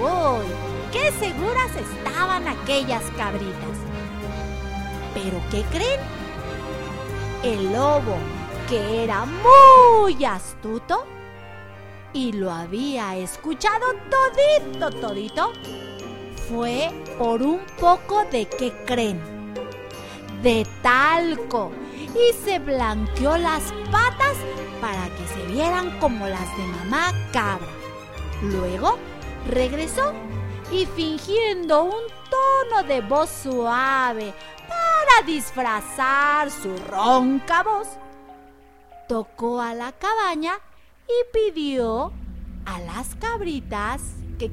¡Uy! 0.00 0.46
¡Qué 0.92 1.12
seguras 1.12 1.70
estaban 1.76 2.48
aquellas 2.48 3.02
cabritas! 3.16 3.76
¿Pero 5.14 5.40
qué 5.50 5.62
creen? 5.70 6.00
El 7.42 7.72
lobo, 7.72 8.16
que 8.68 9.04
era 9.04 9.24
muy 9.24 10.24
astuto 10.24 11.04
y 12.16 12.32
lo 12.32 12.50
había 12.50 13.14
escuchado 13.16 13.84
todito, 14.08 14.90
todito, 14.90 15.52
fue 16.48 16.90
por 17.18 17.42
un 17.42 17.60
poco 17.78 18.24
de 18.32 18.46
qué 18.46 18.72
creen, 18.86 19.20
de 20.42 20.66
talco, 20.82 21.72
y 22.14 22.32
se 22.42 22.58
blanqueó 22.58 23.36
las 23.36 23.70
patas 23.92 24.34
para 24.80 25.04
que 25.14 25.26
se 25.26 25.52
vieran 25.52 25.98
como 25.98 26.26
las 26.26 26.56
de 26.56 26.64
mamá 26.64 27.12
cabra. 27.34 27.68
Luego 28.40 28.96
regresó 29.46 30.14
y 30.72 30.86
fingiendo 30.86 31.84
un 31.84 32.02
tono 32.30 32.82
de 32.88 33.02
voz 33.02 33.28
suave 33.28 34.32
para 34.66 35.26
disfrazar 35.26 36.50
su 36.50 36.74
ronca 36.78 37.62
voz, 37.62 37.88
tocó 39.06 39.60
a 39.60 39.74
la 39.74 39.92
cabaña 39.92 40.58
y 41.08 41.52
pidió 41.52 42.12
a 42.64 42.80
las 42.80 43.14
cabritas 43.16 44.02
que 44.38 44.50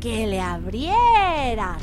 que 0.00 0.26
le 0.26 0.40
abrieran. 0.40 1.78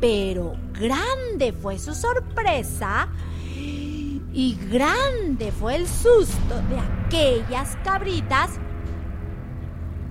Pero 0.00 0.54
grande 0.72 1.52
fue 1.52 1.78
su 1.78 1.94
sorpresa 1.94 3.08
y 4.32 4.54
grande 4.70 5.50
fue 5.52 5.76
el 5.76 5.88
susto 5.88 6.62
de 6.68 6.78
aquellas 6.78 7.76
cabritas 7.82 8.58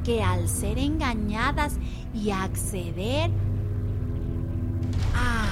que 0.04 0.24
al 0.24 0.48
ser 0.50 0.78
engañadas 0.78 1.78
y 2.14 2.32
acceder 2.32 3.30
a 5.16 5.46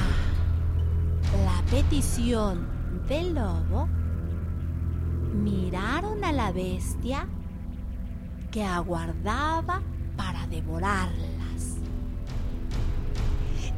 la 1.46 1.62
petición 1.70 2.68
del 3.08 3.36
lobo, 3.36 3.88
miraron 5.34 6.24
a 6.24 6.32
la 6.32 6.52
bestia 6.52 7.28
que 8.52 8.64
aguardaba 8.64 9.82
para 10.16 10.46
devorarlas. 10.48 11.78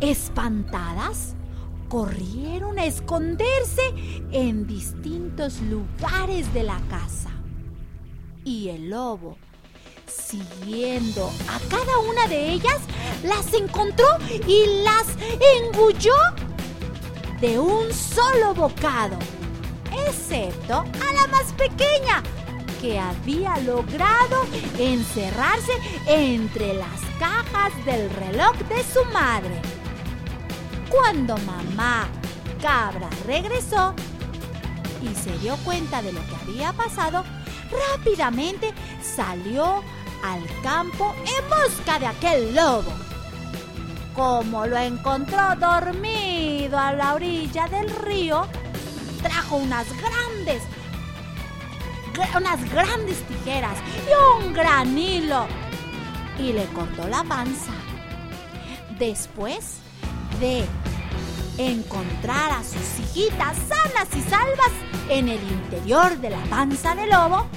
Espantadas, 0.01 1.35
corrieron 1.87 2.79
a 2.79 2.85
esconderse 2.85 3.81
en 4.31 4.67
distintos 4.67 5.61
lugares 5.61 6.53
de 6.53 6.63
la 6.63 6.79
casa. 6.89 7.29
Y 8.43 8.69
el 8.69 8.89
lobo, 8.89 9.37
siguiendo 10.05 11.31
a 11.47 11.59
cada 11.69 11.97
una 11.99 12.27
de 12.27 12.51
ellas, 12.51 12.79
las 13.23 13.53
encontró 13.53 14.05
y 14.47 14.83
las 14.83 15.07
engulló 15.63 16.13
de 17.41 17.59
un 17.59 17.91
solo 17.91 18.53
bocado, 18.53 19.17
excepto 20.07 20.79
a 20.79 21.13
la 21.13 21.27
más 21.27 21.51
pequeña, 21.53 22.21
que 22.81 22.99
había 22.99 23.57
logrado 23.59 24.45
encerrarse 24.77 25.73
entre 26.07 26.73
las 26.73 27.01
cajas 27.19 27.73
del 27.85 28.09
reloj 28.11 28.55
de 28.69 28.83
su 28.83 29.03
madre. 29.11 29.61
Cuando 30.89 31.37
mamá 31.39 32.07
cabra 32.61 33.09
regresó 33.25 33.93
y 35.01 35.15
se 35.15 35.37
dio 35.39 35.55
cuenta 35.57 36.01
de 36.01 36.13
lo 36.13 36.21
que 36.27 36.35
había 36.35 36.73
pasado, 36.73 37.23
rápidamente 37.91 38.73
salió 39.01 39.83
al 40.23 40.43
campo 40.61 41.13
en 41.19 41.49
busca 41.49 41.99
de 41.99 42.07
aquel 42.07 42.55
lobo. 42.55 42.91
Como 44.15 44.65
lo 44.65 44.77
encontró 44.77 45.55
dormido 45.59 46.77
a 46.77 46.93
la 46.93 47.13
orilla 47.15 47.67
del 47.67 47.89
río, 47.89 48.47
trajo 49.27 49.55
unas 49.55 49.87
grandes, 49.97 50.61
gra- 52.13 52.37
unas 52.37 52.69
grandes 52.71 53.17
tijeras 53.27 53.75
y 54.07 54.43
un 54.45 54.53
gran 54.53 54.95
hilo 54.97 55.47
y 56.37 56.53
le 56.53 56.65
cortó 56.67 57.07
la 57.07 57.23
panza. 57.23 57.71
Después 58.99 59.77
de 60.39 60.63
encontrar 61.57 62.51
a 62.51 62.63
sus 62.63 62.99
hijitas 62.99 63.57
sanas 63.67 64.07
y 64.15 64.21
salvas 64.29 64.71
en 65.09 65.29
el 65.29 65.41
interior 65.41 66.17
de 66.19 66.29
la 66.29 66.41
panza 66.43 66.93
del 66.93 67.09
lobo, 67.09 67.47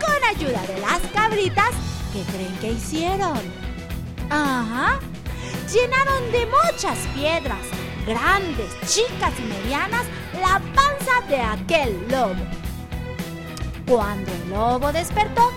con 0.00 0.24
ayuda 0.36 0.62
de 0.66 0.80
las 0.80 1.00
cabritas, 1.12 1.70
¿qué 2.12 2.22
creen 2.32 2.56
que 2.60 2.72
hicieron? 2.72 3.38
Ajá, 4.30 4.98
llenaron 5.72 6.32
de 6.32 6.46
muchas 6.46 6.98
piedras, 7.14 7.60
grandes, 8.06 8.70
chicas 8.86 9.32
y 9.38 9.42
medianas, 9.42 10.04
la 10.40 10.58
panza 10.74 10.93
de 11.28 11.40
aquel 11.40 12.06
lobo. 12.08 12.34
Cuando 13.86 14.32
el 14.32 14.50
lobo 14.50 14.92
despertó, 14.92 15.50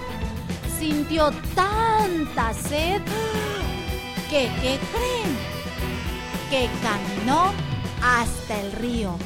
sintió 0.77 1.31
tanta 1.55 2.53
sed 2.53 3.01
que, 4.29 4.49
¿qué 4.61 4.77
creen? 4.93 5.37
Que 6.49 6.69
caminó 6.81 7.51
hasta 8.03 8.59
el 8.59 8.71
río. 8.73 9.17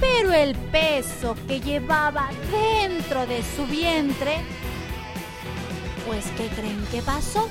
Pero 0.00 0.32
el 0.32 0.54
peso 0.54 1.34
que 1.48 1.60
llevaba 1.60 2.30
dentro 2.50 3.26
de 3.26 3.42
su 3.42 3.66
vientre, 3.66 4.38
pues 6.06 6.24
¿qué 6.36 6.46
creen 6.48 6.86
que 6.92 7.02
pasó? 7.02 7.48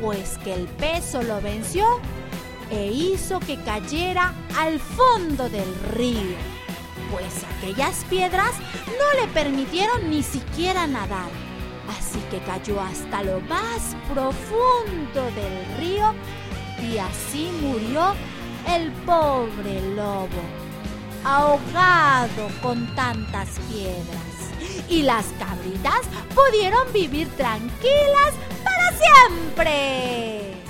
Pues 0.00 0.36
que 0.38 0.54
el 0.54 0.66
peso 0.66 1.22
lo 1.22 1.40
venció 1.40 1.84
e 2.70 2.86
hizo 2.86 3.40
que 3.40 3.56
cayera 3.62 4.34
al 4.56 4.78
fondo 4.78 5.48
del 5.48 5.74
río, 5.92 6.36
pues 7.10 7.44
aquellas 7.56 8.04
piedras 8.10 8.52
no 8.86 9.20
le 9.20 9.28
permitieron 9.28 10.10
ni 10.10 10.22
siquiera 10.22 10.86
nadar. 10.86 11.30
Así 11.98 12.18
que 12.30 12.38
cayó 12.40 12.80
hasta 12.80 13.22
lo 13.22 13.40
más 13.42 13.96
profundo 14.12 15.24
del 15.34 15.78
río 15.78 16.14
y 16.82 16.98
así 16.98 17.50
murió 17.62 18.14
el 18.68 18.92
pobre 19.06 19.80
lobo, 19.94 20.28
ahogado 21.24 22.48
con 22.62 22.94
tantas 22.94 23.48
piedras. 23.70 24.28
Y 24.88 25.02
las 25.02 25.26
cabritas 25.38 26.02
pudieron 26.34 26.92
vivir 26.92 27.28
tranquilas 27.36 28.34
para 28.64 28.92
siempre. 28.92 30.67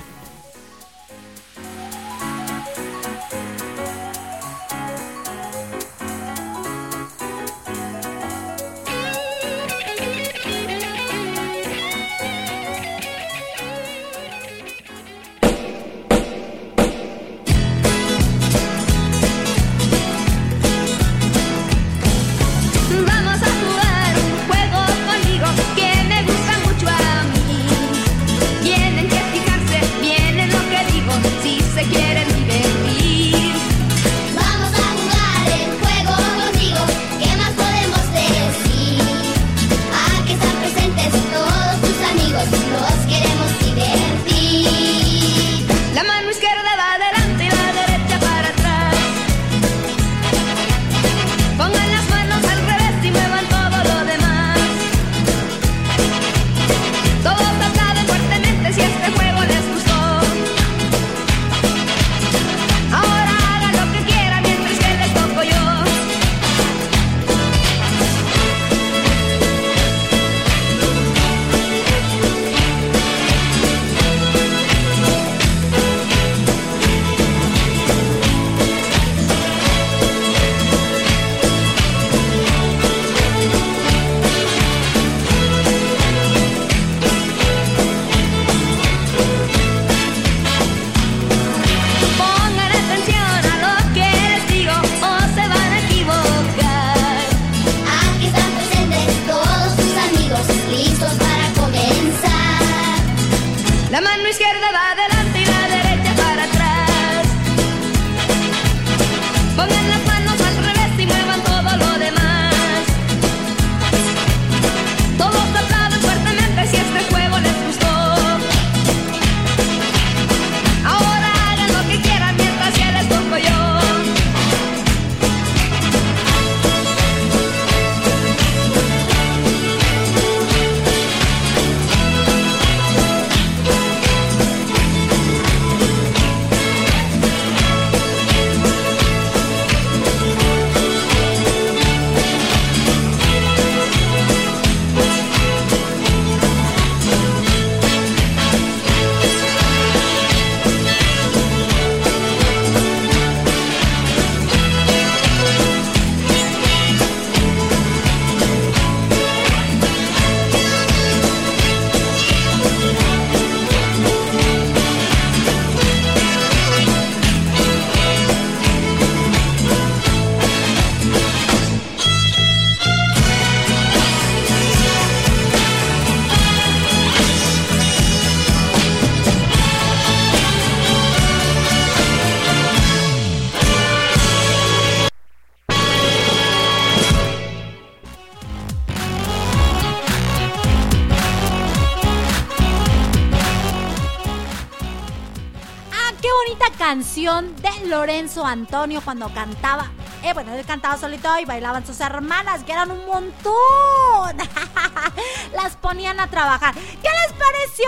De 197.29 197.85
Lorenzo 197.85 198.43
Antonio 198.43 199.01
cuando 199.01 199.31
cantaba 199.31 199.91
Eh, 200.23 200.33
bueno, 200.33 200.51
él 200.55 200.65
cantaba 200.65 200.97
solito 200.97 201.29
y 201.39 201.45
bailaban 201.45 201.85
sus 201.85 201.99
hermanas, 202.01 202.63
que 202.63 202.71
eran 202.71 202.89
un 202.89 203.05
montón. 203.05 204.35
Las 205.53 205.75
ponían 205.75 206.19
a 206.19 206.27
trabajar. 206.27 206.73
¿Qué 206.73 207.07
les 207.07 207.33
pareció 207.33 207.85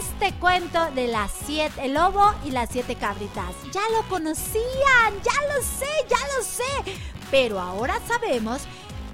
este 0.00 0.32
cuento 0.40 0.90
de 0.90 1.06
las 1.06 1.30
siete, 1.46 1.86
el 1.86 1.94
lobo 1.94 2.34
y 2.44 2.50
las 2.50 2.68
siete 2.70 2.96
cabritas? 2.96 3.54
Ya 3.72 3.80
lo 3.92 4.02
conocían, 4.08 5.14
ya 5.22 5.54
lo 5.54 5.62
sé, 5.62 5.88
ya 6.08 6.18
lo 6.36 6.42
sé. 6.42 6.98
Pero 7.30 7.60
ahora 7.60 7.98
sabemos 8.08 8.62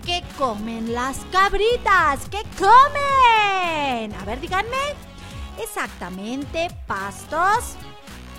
que 0.07 0.25
comen 0.39 0.95
las 0.95 1.19
cabritas. 1.31 2.21
¿Qué 2.31 2.43
comen? 2.59 4.15
A 4.15 4.25
ver, 4.25 4.41
díganme. 4.41 4.97
Exactamente, 5.59 6.69
pastos, 6.87 7.77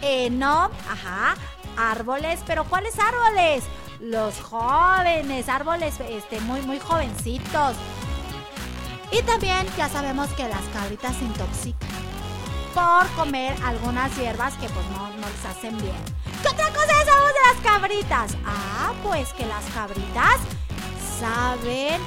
heno, 0.02 0.70
ajá, 0.90 1.36
árboles, 1.78 2.40
pero 2.46 2.64
¿cuáles 2.66 2.98
árboles? 3.00 3.64
Los 4.00 4.40
jóvenes, 4.42 5.50
árboles 5.50 6.00
este, 6.10 6.40
muy, 6.42 6.62
muy 6.62 6.80
jovencitos. 6.80 7.76
Y 9.12 9.22
también 9.24 9.66
ya 9.78 9.88
sabemos 9.90 10.30
que 10.34 10.48
las 10.48 10.64
cabritas 10.74 11.16
se 11.16 11.26
intoxican 11.26 12.08
por 12.74 13.08
comer 13.16 13.56
algunas 13.64 14.16
hierbas 14.18 14.54
que 14.56 14.70
pues 14.70 14.86
no, 14.92 15.10
no 15.10 15.28
les 15.28 15.46
hacen 15.46 15.78
bien. 15.78 15.96
¿Qué 16.44 16.50
otra 16.50 16.70
cosa 16.70 16.94
sabemos 17.06 17.34
de 17.34 17.54
las 17.54 17.64
cabritas? 17.64 18.38
Ah, 18.46 18.94
pues 19.02 19.34
que 19.34 19.46
las 19.46 19.66
cabritas 19.74 20.38
saben 21.20 22.02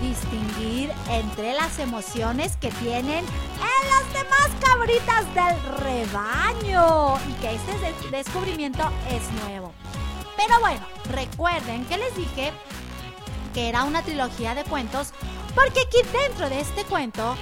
distinguir 0.00 0.92
entre 1.08 1.54
las 1.54 1.78
emociones 1.78 2.56
que 2.56 2.70
tienen 2.72 3.24
en 3.24 3.88
las 3.90 4.12
demás 4.12 4.50
cabritas 4.60 5.24
del 5.34 5.76
rebaño 5.78 7.16
y 7.28 7.32
que 7.40 7.54
este 7.54 7.78
des- 7.78 8.10
descubrimiento 8.10 8.82
es 9.10 9.22
nuevo. 9.42 9.72
Pero 10.36 10.60
bueno, 10.60 10.80
recuerden 11.10 11.84
que 11.86 11.96
les 11.96 12.14
dije 12.14 12.52
que 13.54 13.68
era 13.68 13.84
una 13.84 14.02
trilogía 14.02 14.54
de 14.54 14.64
cuentos 14.64 15.12
porque 15.54 15.80
aquí 15.80 15.98
dentro 16.12 16.50
de 16.50 16.60
este 16.60 16.84
cuento 16.84 17.36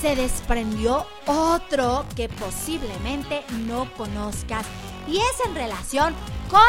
se 0.00 0.16
desprendió 0.16 1.06
otro 1.26 2.04
que 2.16 2.28
posiblemente 2.28 3.44
no 3.66 3.90
conozcas 3.96 4.66
y 5.06 5.18
es 5.18 5.46
en 5.46 5.54
relación 5.54 6.14
con 6.50 6.60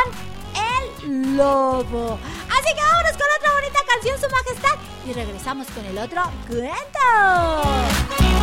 lobo. 1.07 2.19
Así 2.49 2.73
que 2.75 2.81
vámonos 2.81 3.11
con 3.11 3.27
otra 3.37 3.53
bonita 3.53 3.79
canción, 3.87 4.19
Su 4.19 4.27
Majestad, 4.29 4.77
y 5.05 5.13
regresamos 5.13 5.67
con 5.67 5.85
el 5.85 5.97
otro 5.97 6.23
cuento. 6.47 8.36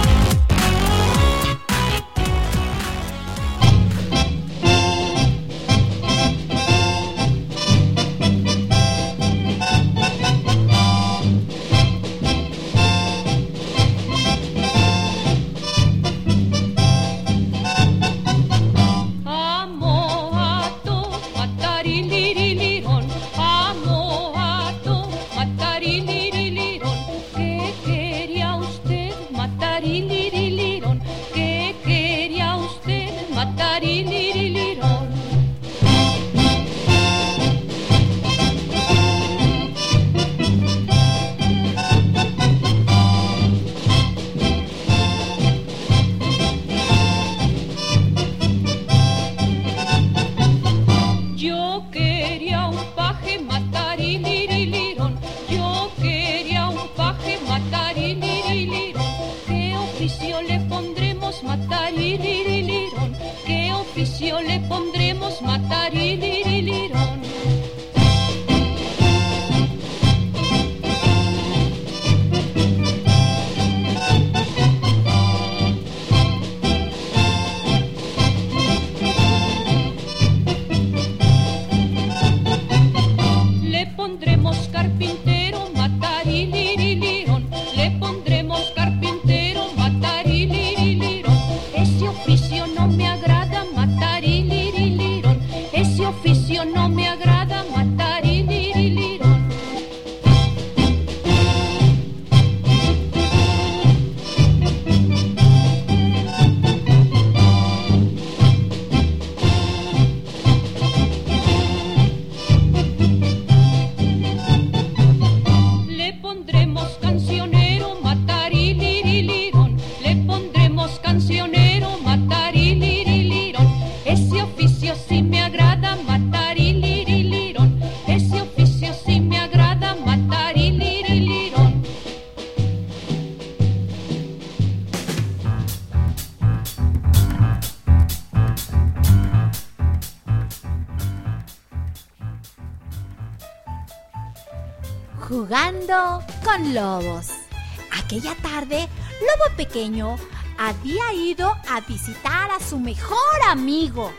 Había 150.57 151.12
ido 151.14 151.49
a 151.68 151.81
visitar 151.81 152.49
a 152.53 152.61
su 152.61 152.79
mejor 152.79 153.18
amigo, 153.49 154.12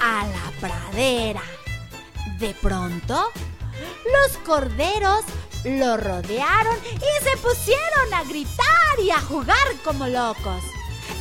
a 0.00 0.24
la 0.24 0.60
pradera. 0.60 1.42
De 2.38 2.54
pronto, 2.54 3.32
los 4.04 4.36
corderos 4.46 5.24
lo 5.64 5.96
rodearon 5.96 6.76
y 6.94 7.24
se 7.24 7.36
pusieron 7.38 8.14
a 8.14 8.22
gritar 8.22 9.00
y 9.02 9.10
a 9.10 9.20
jugar 9.20 9.58
como 9.82 10.06
locos. 10.06 10.62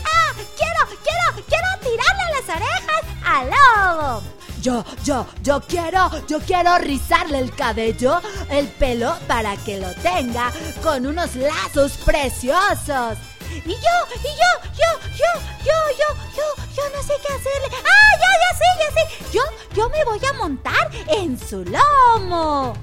¡Ah! 0.06 0.32
¡Quiero, 0.56 1.00
quiero, 1.04 1.48
quiero 1.48 1.68
tirarle 1.82 2.24
las 2.36 2.56
orejas 2.56 3.02
al 3.26 3.50
lobo! 3.50 4.24
Yo, 4.62 4.86
yo, 5.04 5.26
yo 5.42 5.60
quiero, 5.62 6.28
yo 6.28 6.40
quiero 6.42 6.78
rizarle 6.78 7.40
el 7.40 7.56
cabello, 7.56 8.22
el 8.52 8.68
pelo 8.68 9.18
para 9.28 9.58
que 9.58 9.80
lo 9.80 9.92
tenga 9.96 10.52
con 10.84 11.08
unos 11.08 11.36
lazos 11.36 11.94
preciosos. 12.06 13.18
Y 13.52 13.72
yo, 13.72 13.96
y 14.16 14.28
yo, 14.28 14.70
yo, 14.74 15.10
yo, 15.18 15.42
yo, 15.66 15.74
yo, 15.98 16.16
yo, 16.36 16.64
yo 16.76 16.84
no 16.96 17.04
sé 17.04 17.14
qué 17.26 17.34
hacerle. 17.34 17.78
¡Ah, 17.78 18.18
ya, 18.20 18.32
ya 18.44 18.58
sé, 18.58 18.66
ya 18.80 18.92
sé! 18.94 19.32
Yo, 19.32 19.42
yo 19.76 19.90
me 19.90 20.04
voy 20.06 20.20
a 20.26 20.34
montar 20.34 20.90
en 21.08 21.40
su 21.40 21.66
lomo. 21.66 22.74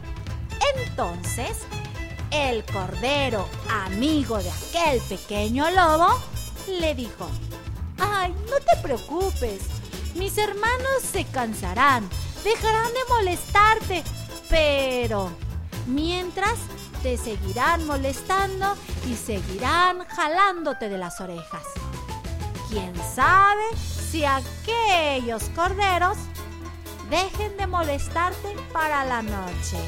Entonces, 0.77 1.59
el 2.31 2.65
cordero, 2.65 3.49
amigo 3.71 4.39
de 4.39 4.51
aquel 4.51 5.01
pequeño 5.03 5.71
lobo, 5.71 6.19
le 6.81 6.95
dijo, 6.95 7.29
Ay, 7.99 8.35
no 8.51 8.57
te 8.59 8.77
preocupes, 8.83 9.63
mis 10.15 10.37
hermanos 10.39 11.03
se 11.13 11.25
cansarán, 11.25 12.09
dejarán 12.45 12.93
de 12.93 13.01
molestarte, 13.09 14.05
pero 14.49 15.31
mientras 15.87 16.59
te 17.07 17.17
seguirán 17.17 17.87
molestando 17.87 18.75
y 19.07 19.15
seguirán 19.15 20.05
jalándote 20.09 20.89
de 20.89 20.99
las 20.99 21.21
orejas. 21.21 21.63
¿Quién 22.69 22.93
sabe 23.15 23.63
si 23.77 24.25
aquellos 24.25 25.45
corderos 25.55 26.19
dejen 27.09 27.57
de 27.59 27.69
molestarte 27.69 28.57
para 28.73 29.05
la 29.05 29.23
noche. 29.23 29.79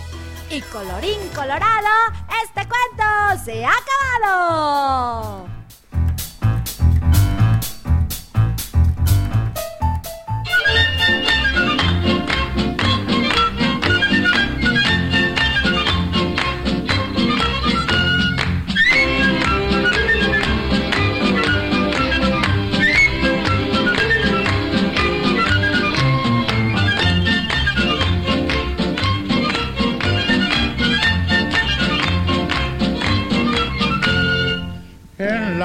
Y 0.48 0.60
colorín 0.60 1.18
colorado, 1.34 1.88
este 2.44 2.68
cuento 2.68 3.44
se 3.44 3.64
ha 3.64 3.72
acabado. 4.20 5.57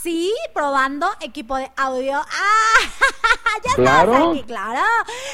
Sí, 0.00 0.34
probando 0.54 1.08
equipo 1.20 1.56
de 1.56 1.70
audio. 1.76 2.16
¡Ah! 2.30 2.80
ya 3.64 3.74
Claro. 3.74 4.12
estamos 4.12 4.36
aquí, 4.36 4.44
claro. 4.46 4.80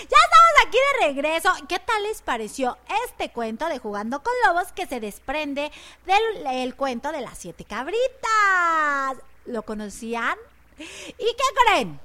Ya 0.01 0.17
estamos 0.25 0.67
aquí 0.67 0.79
de 0.79 1.07
regreso. 1.07 1.51
¿Qué 1.69 1.79
tal 1.79 2.03
les 2.05 2.23
pareció 2.23 2.79
este 3.07 3.31
cuento 3.31 3.67
de 3.67 3.79
Jugando 3.79 4.23
con 4.23 4.33
Lobos 4.47 4.73
que 4.73 4.87
se 4.87 5.01
desprende 5.01 5.71
del 6.07 6.47
el 6.47 6.75
cuento 6.75 7.13
de 7.13 7.21
las 7.21 7.39
siete 7.39 7.65
cabritas? 7.65 9.23
¿Lo 9.47 9.63
conocían? 9.63 10.37
¿Y 10.79 11.15
qué 11.17 11.45
creen? 11.67 12.01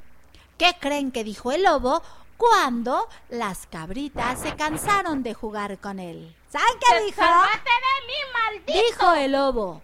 ¿Qué 0.57 0.75
creen 0.79 1.11
que 1.11 1.23
dijo 1.23 1.51
el 1.51 1.63
lobo 1.63 2.03
cuando 2.37 3.07
las 3.29 3.65
cabritas 3.67 4.39
se 4.41 4.55
cansaron 4.55 5.23
de 5.23 5.33
jugar 5.33 5.79
con 5.79 5.99
él? 5.99 6.35
¿Saben 6.51 6.67
qué 6.79 7.05
dijo? 7.05 7.21
de 7.21 8.07
mí, 8.07 8.13
maldito! 8.33 8.73
Dijo 8.73 9.13
el 9.13 9.31
lobo. 9.31 9.81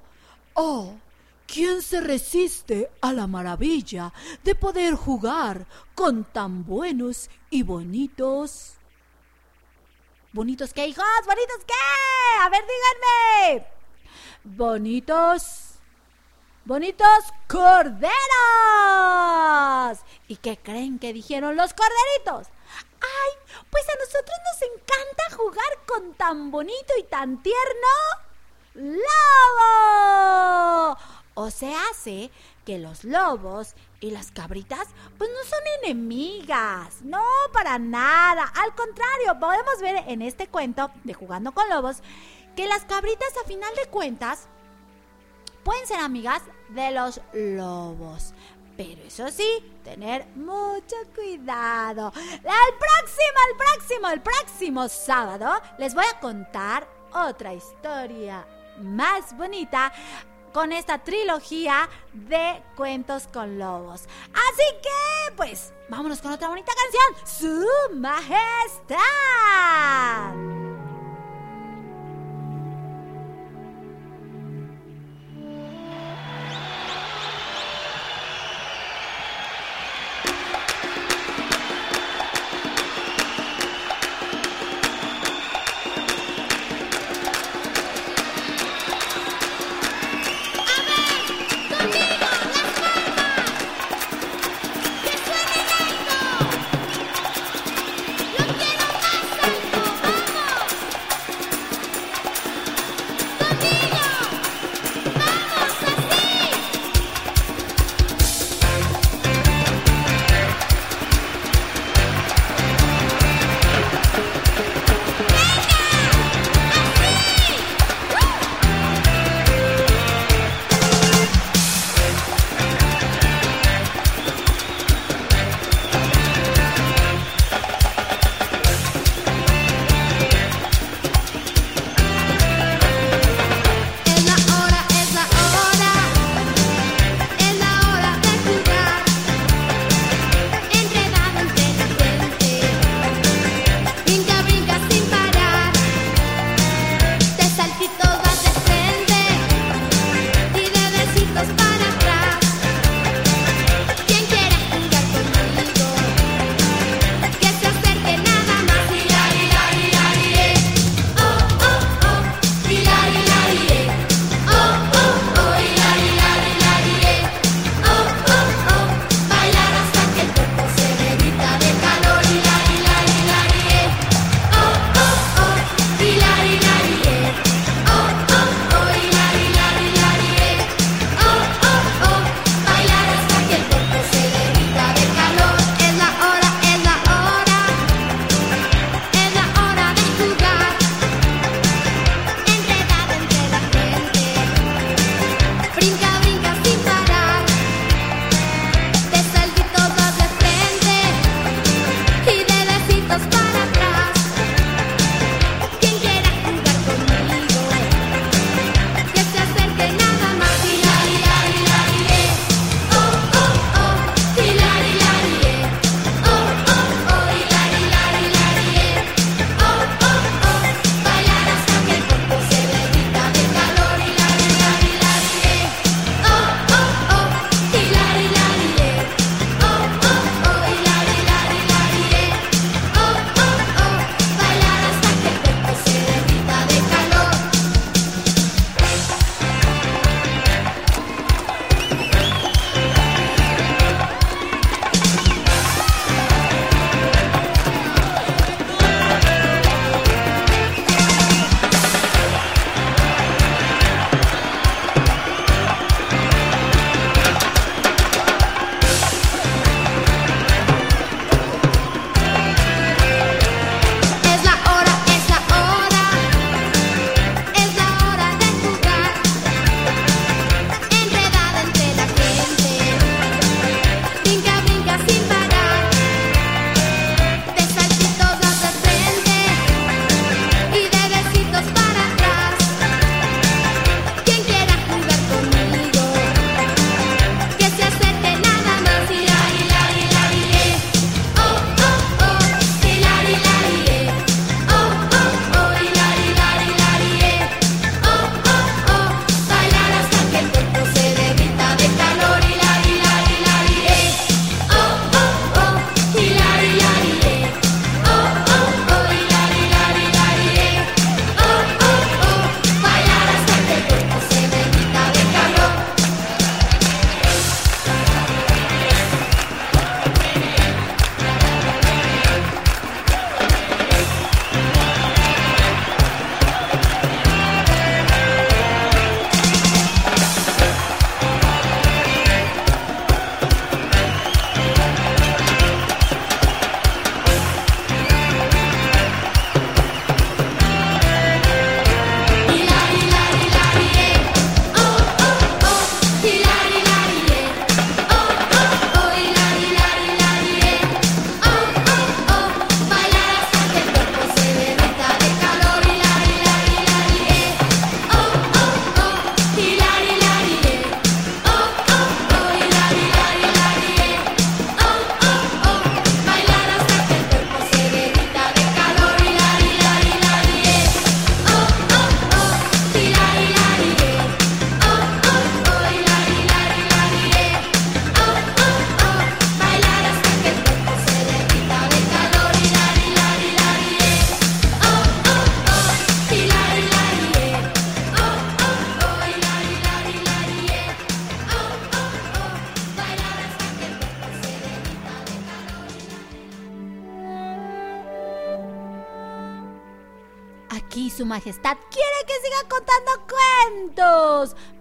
Oh, 0.54 0.94
¿quién 1.56 1.82
se 1.82 2.02
resiste 2.02 2.92
a 3.00 3.14
la 3.14 3.28
maravilla 3.28 4.12
de 4.44 4.56
poder 4.56 4.94
jugar 4.96 5.66
con 5.96 6.26
tan 6.26 6.66
buenos 6.66 7.30
y 7.50 7.64
bonitos? 7.64 8.74
¿Bonitos 10.34 10.74
qué, 10.74 10.86
hijos? 10.88 11.06
¿Bonitos 11.26 11.64
qué? 11.66 11.74
A 12.42 12.50
ver, 12.50 12.62
díganme. 12.62 13.68
Bonitos. 14.44 15.76
Bonitos 16.66 17.24
corderos. 17.48 18.12
¿Y 20.28 20.36
qué 20.36 20.58
creen 20.58 21.00
que 21.00 21.14
dijeron 21.14 21.56
los 21.56 21.74
corderitos? 21.74 22.52
Ay, 23.00 23.32
pues 23.70 23.86
a 23.88 23.96
nosotros 23.96 24.38
nos 24.52 24.62
encanta 24.74 25.24
jugar 25.38 25.86
con 25.88 26.16
tan 26.16 26.52
bonito 26.52 26.94
y 27.00 27.04
tan 27.04 27.42
tierno 27.42 27.88
lobo. 28.76 29.06
O 31.36 31.52
se 31.52 31.74
hace 31.76 32.32
que 32.66 32.80
los 32.80 33.04
lobos 33.04 33.76
y 34.00 34.12
las 34.12 34.32
cabritas 34.32 34.88
pues 35.18 35.30
no 35.30 35.50
son 35.50 35.60
enemigas, 35.84 37.02
no 37.04 37.22
para 37.52 37.78
nada. 37.78 38.52
Al 38.56 38.74
contrario, 38.74 39.38
podemos 39.40 39.80
ver 39.82 40.06
en 40.08 40.22
este 40.22 40.48
cuento 40.48 40.92
de 41.04 41.14
Jugando 41.14 41.52
con 41.52 41.70
Lobos 41.70 42.02
que 42.56 42.68
las 42.68 42.86
cabritas 42.86 43.30
a 43.44 43.48
final 43.48 43.74
de 43.76 43.90
cuentas 43.90 44.48
pueden 45.64 45.86
ser 45.86 46.00
amigas 46.00 46.42
de 46.70 46.92
los 46.92 47.20
lobos. 47.34 48.34
Pero 48.78 49.04
eso 49.04 49.30
sí, 49.30 49.74
tener 49.84 50.26
mucho 50.36 50.96
cuidado. 51.14 52.14
El 52.16 52.42
próximo, 52.44 53.40
el 53.50 53.58
próximo, 53.58 54.10
el 54.10 54.22
próximo 54.22 54.90
sábado 54.90 55.62
les 55.78 55.94
voy 55.94 56.06
a 56.06 56.20
contar 56.20 56.88
otra 57.14 57.54
historia 57.54 58.46
más 58.82 59.36
bonita 59.38 59.94
con 60.56 60.72
esta 60.72 61.00
trilogía 61.00 61.90
de 62.14 62.64
cuentos 62.78 63.28
con 63.28 63.60
lobos. 63.60 64.04
Así 64.32 64.64
que, 64.82 65.34
pues, 65.36 65.74
vámonos 65.90 66.22
con 66.22 66.32
otra 66.32 66.48
bonita 66.48 66.72
canción. 66.72 67.28
Su 67.28 67.94
Majestad. 67.98 68.96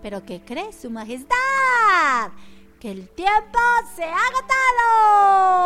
Pero 0.04 0.22
¿qué 0.22 0.42
cree 0.44 0.70
su 0.70 0.90
majestad? 0.90 2.28
Que 2.78 2.90
el 2.90 3.08
tiempo 3.08 3.58
se 3.96 4.04
ha 4.04 4.18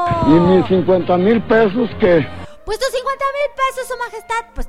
agotado. 0.07 0.29
¿Y 0.29 0.59
mis 0.59 0.67
50 0.69 1.17
mil 1.17 1.43
pesos 1.43 1.91
qué? 1.99 2.38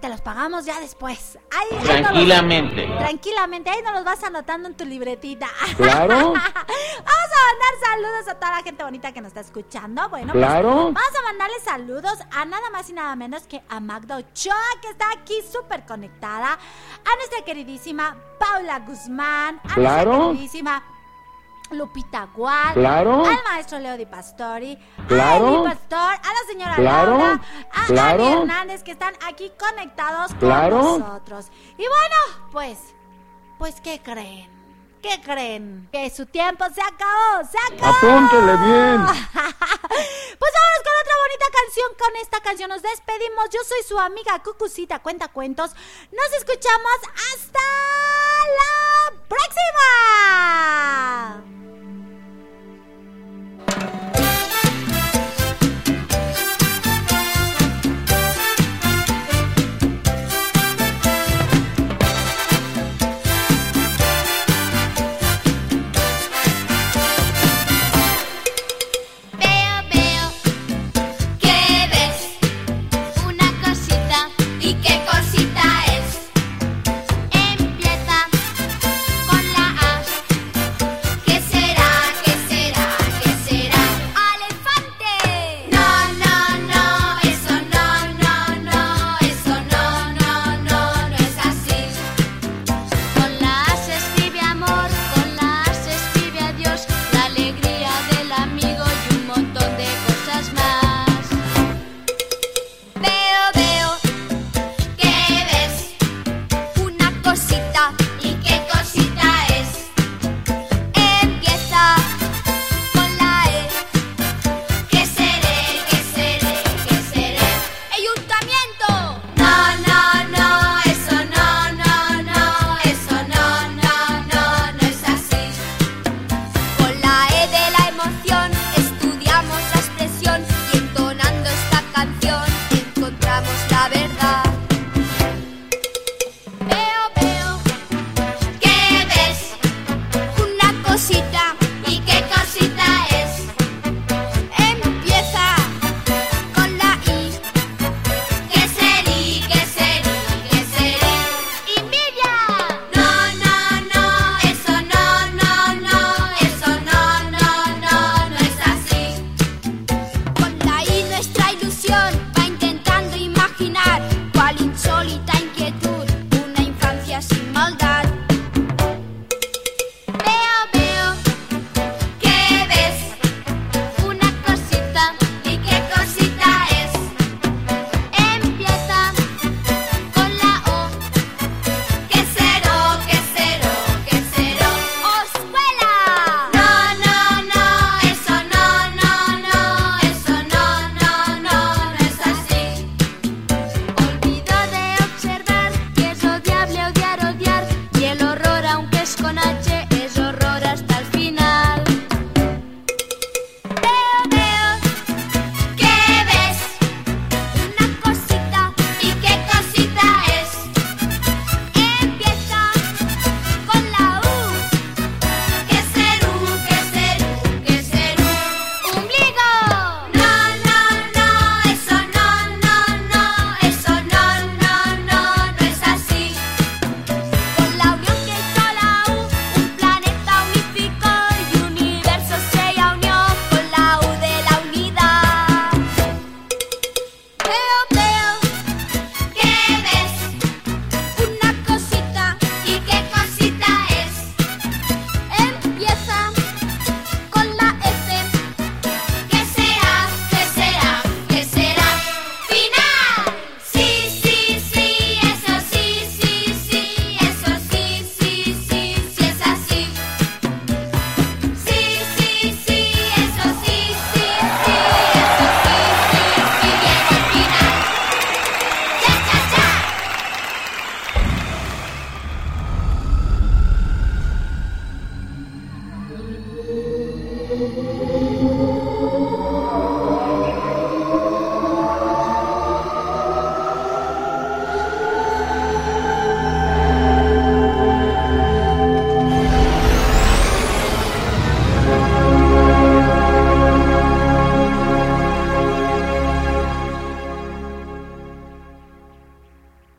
Te 0.10 0.14
los 0.14 0.22
pagamos 0.22 0.66
ya 0.66 0.80
después. 0.80 1.38
Ahí, 1.52 1.68
ahí 1.72 1.72
no 1.72 1.78
los- 1.78 1.86
Tranquilamente. 2.10 2.88
tranquilamente, 2.98 3.70
ahí 3.70 3.82
nos 3.84 3.94
los 3.94 4.04
vas 4.04 4.24
anotando 4.24 4.68
en 4.68 4.76
tu 4.76 4.84
libretita. 4.86 5.48
Claro. 5.78 6.16
Vamos 6.34 6.40
a 6.44 7.42
mandar 7.50 7.90
saludos 7.92 8.28
a 8.28 8.36
toda 8.40 8.52
la 8.58 8.64
gente 8.64 8.84
bonita 8.84 9.12
que 9.12 9.22
nos 9.22 9.28
está 9.30 9.42
escuchando. 9.42 10.10
Bueno, 10.10 10.34
pues, 10.34 10.44
Claro. 10.46 10.70
vamos 10.70 10.98
a 11.20 11.22
mandarle 11.28 11.60
saludos 11.64 12.18
a 12.32 12.46
nada 12.46 12.70
más 12.72 12.90
y 12.90 12.94
nada 12.94 13.16
menos 13.16 13.44
que 13.44 13.62
a 13.70 13.80
Magda 13.80 14.18
Ochoa, 14.18 14.56
que 14.82 14.90
está 14.90 15.06
aquí 15.12 15.36
súper 15.52 15.86
conectada. 15.86 16.54
A 16.54 17.16
nuestra 17.18 17.44
queridísima 17.46 18.18
Paula 18.40 18.80
Guzmán. 18.80 19.62
A 19.70 19.74
Claro. 19.76 20.12
nuestra 20.12 20.32
queridísima 20.34 20.84
Lupita 21.72 22.28
Gual. 22.36 22.74
Claro. 22.74 23.26
Al 23.26 23.44
maestro 23.44 23.80
Leo 23.80 23.98
Di 23.98 24.06
Pastori. 24.06 24.78
Claro. 25.08 25.48
A 25.48 25.50
Eli 25.50 25.64
Pastor. 25.76 26.14
A 26.14 26.34
la 26.34 26.44
señora 26.48 26.76
Claro. 26.76 27.18
Laura. 27.18 27.42
A 27.74 27.86
Claro. 27.86 28.28
Hernández, 28.42 28.84
que 28.84 28.92
están 28.92 29.14
aquí 29.28 29.52
conectados 29.60 30.32
Claro. 30.40 30.80
con 30.82 31.00
nosotros. 31.02 31.48
Y 31.78 31.86
bueno, 31.88 32.16
pues, 32.52 32.78
pues, 33.58 33.82
¿qué 33.82 34.00
creen? 34.02 34.58
¿Qué 35.02 35.22
creen? 35.24 35.88
Que 35.94 36.10
su 36.10 36.26
tiempo 36.26 36.66
se 36.76 36.82
acabó, 36.82 37.42
se 37.50 37.58
acabó. 37.74 37.96
Apúntele 37.98 38.56
bien. 38.58 39.06
Pues 40.40 40.52
vámonos 40.54 40.84
con 40.86 40.94
otra 41.02 41.16
bonita 41.26 41.48
canción. 41.52 41.90
Con 42.00 42.14
esta 42.22 42.40
canción 42.42 42.70
nos 42.70 42.82
despedimos. 42.82 43.50
Yo 43.50 43.60
soy 43.68 43.82
su 43.88 44.00
amiga 44.00 44.40
Cucucita 44.44 45.00
Cuenta 45.00 45.28
Cuentos. 45.28 45.72
Nos 46.12 46.32
escuchamos 46.38 46.98
hasta 47.34 47.60
la 48.60 48.72
próxima. 49.28 51.59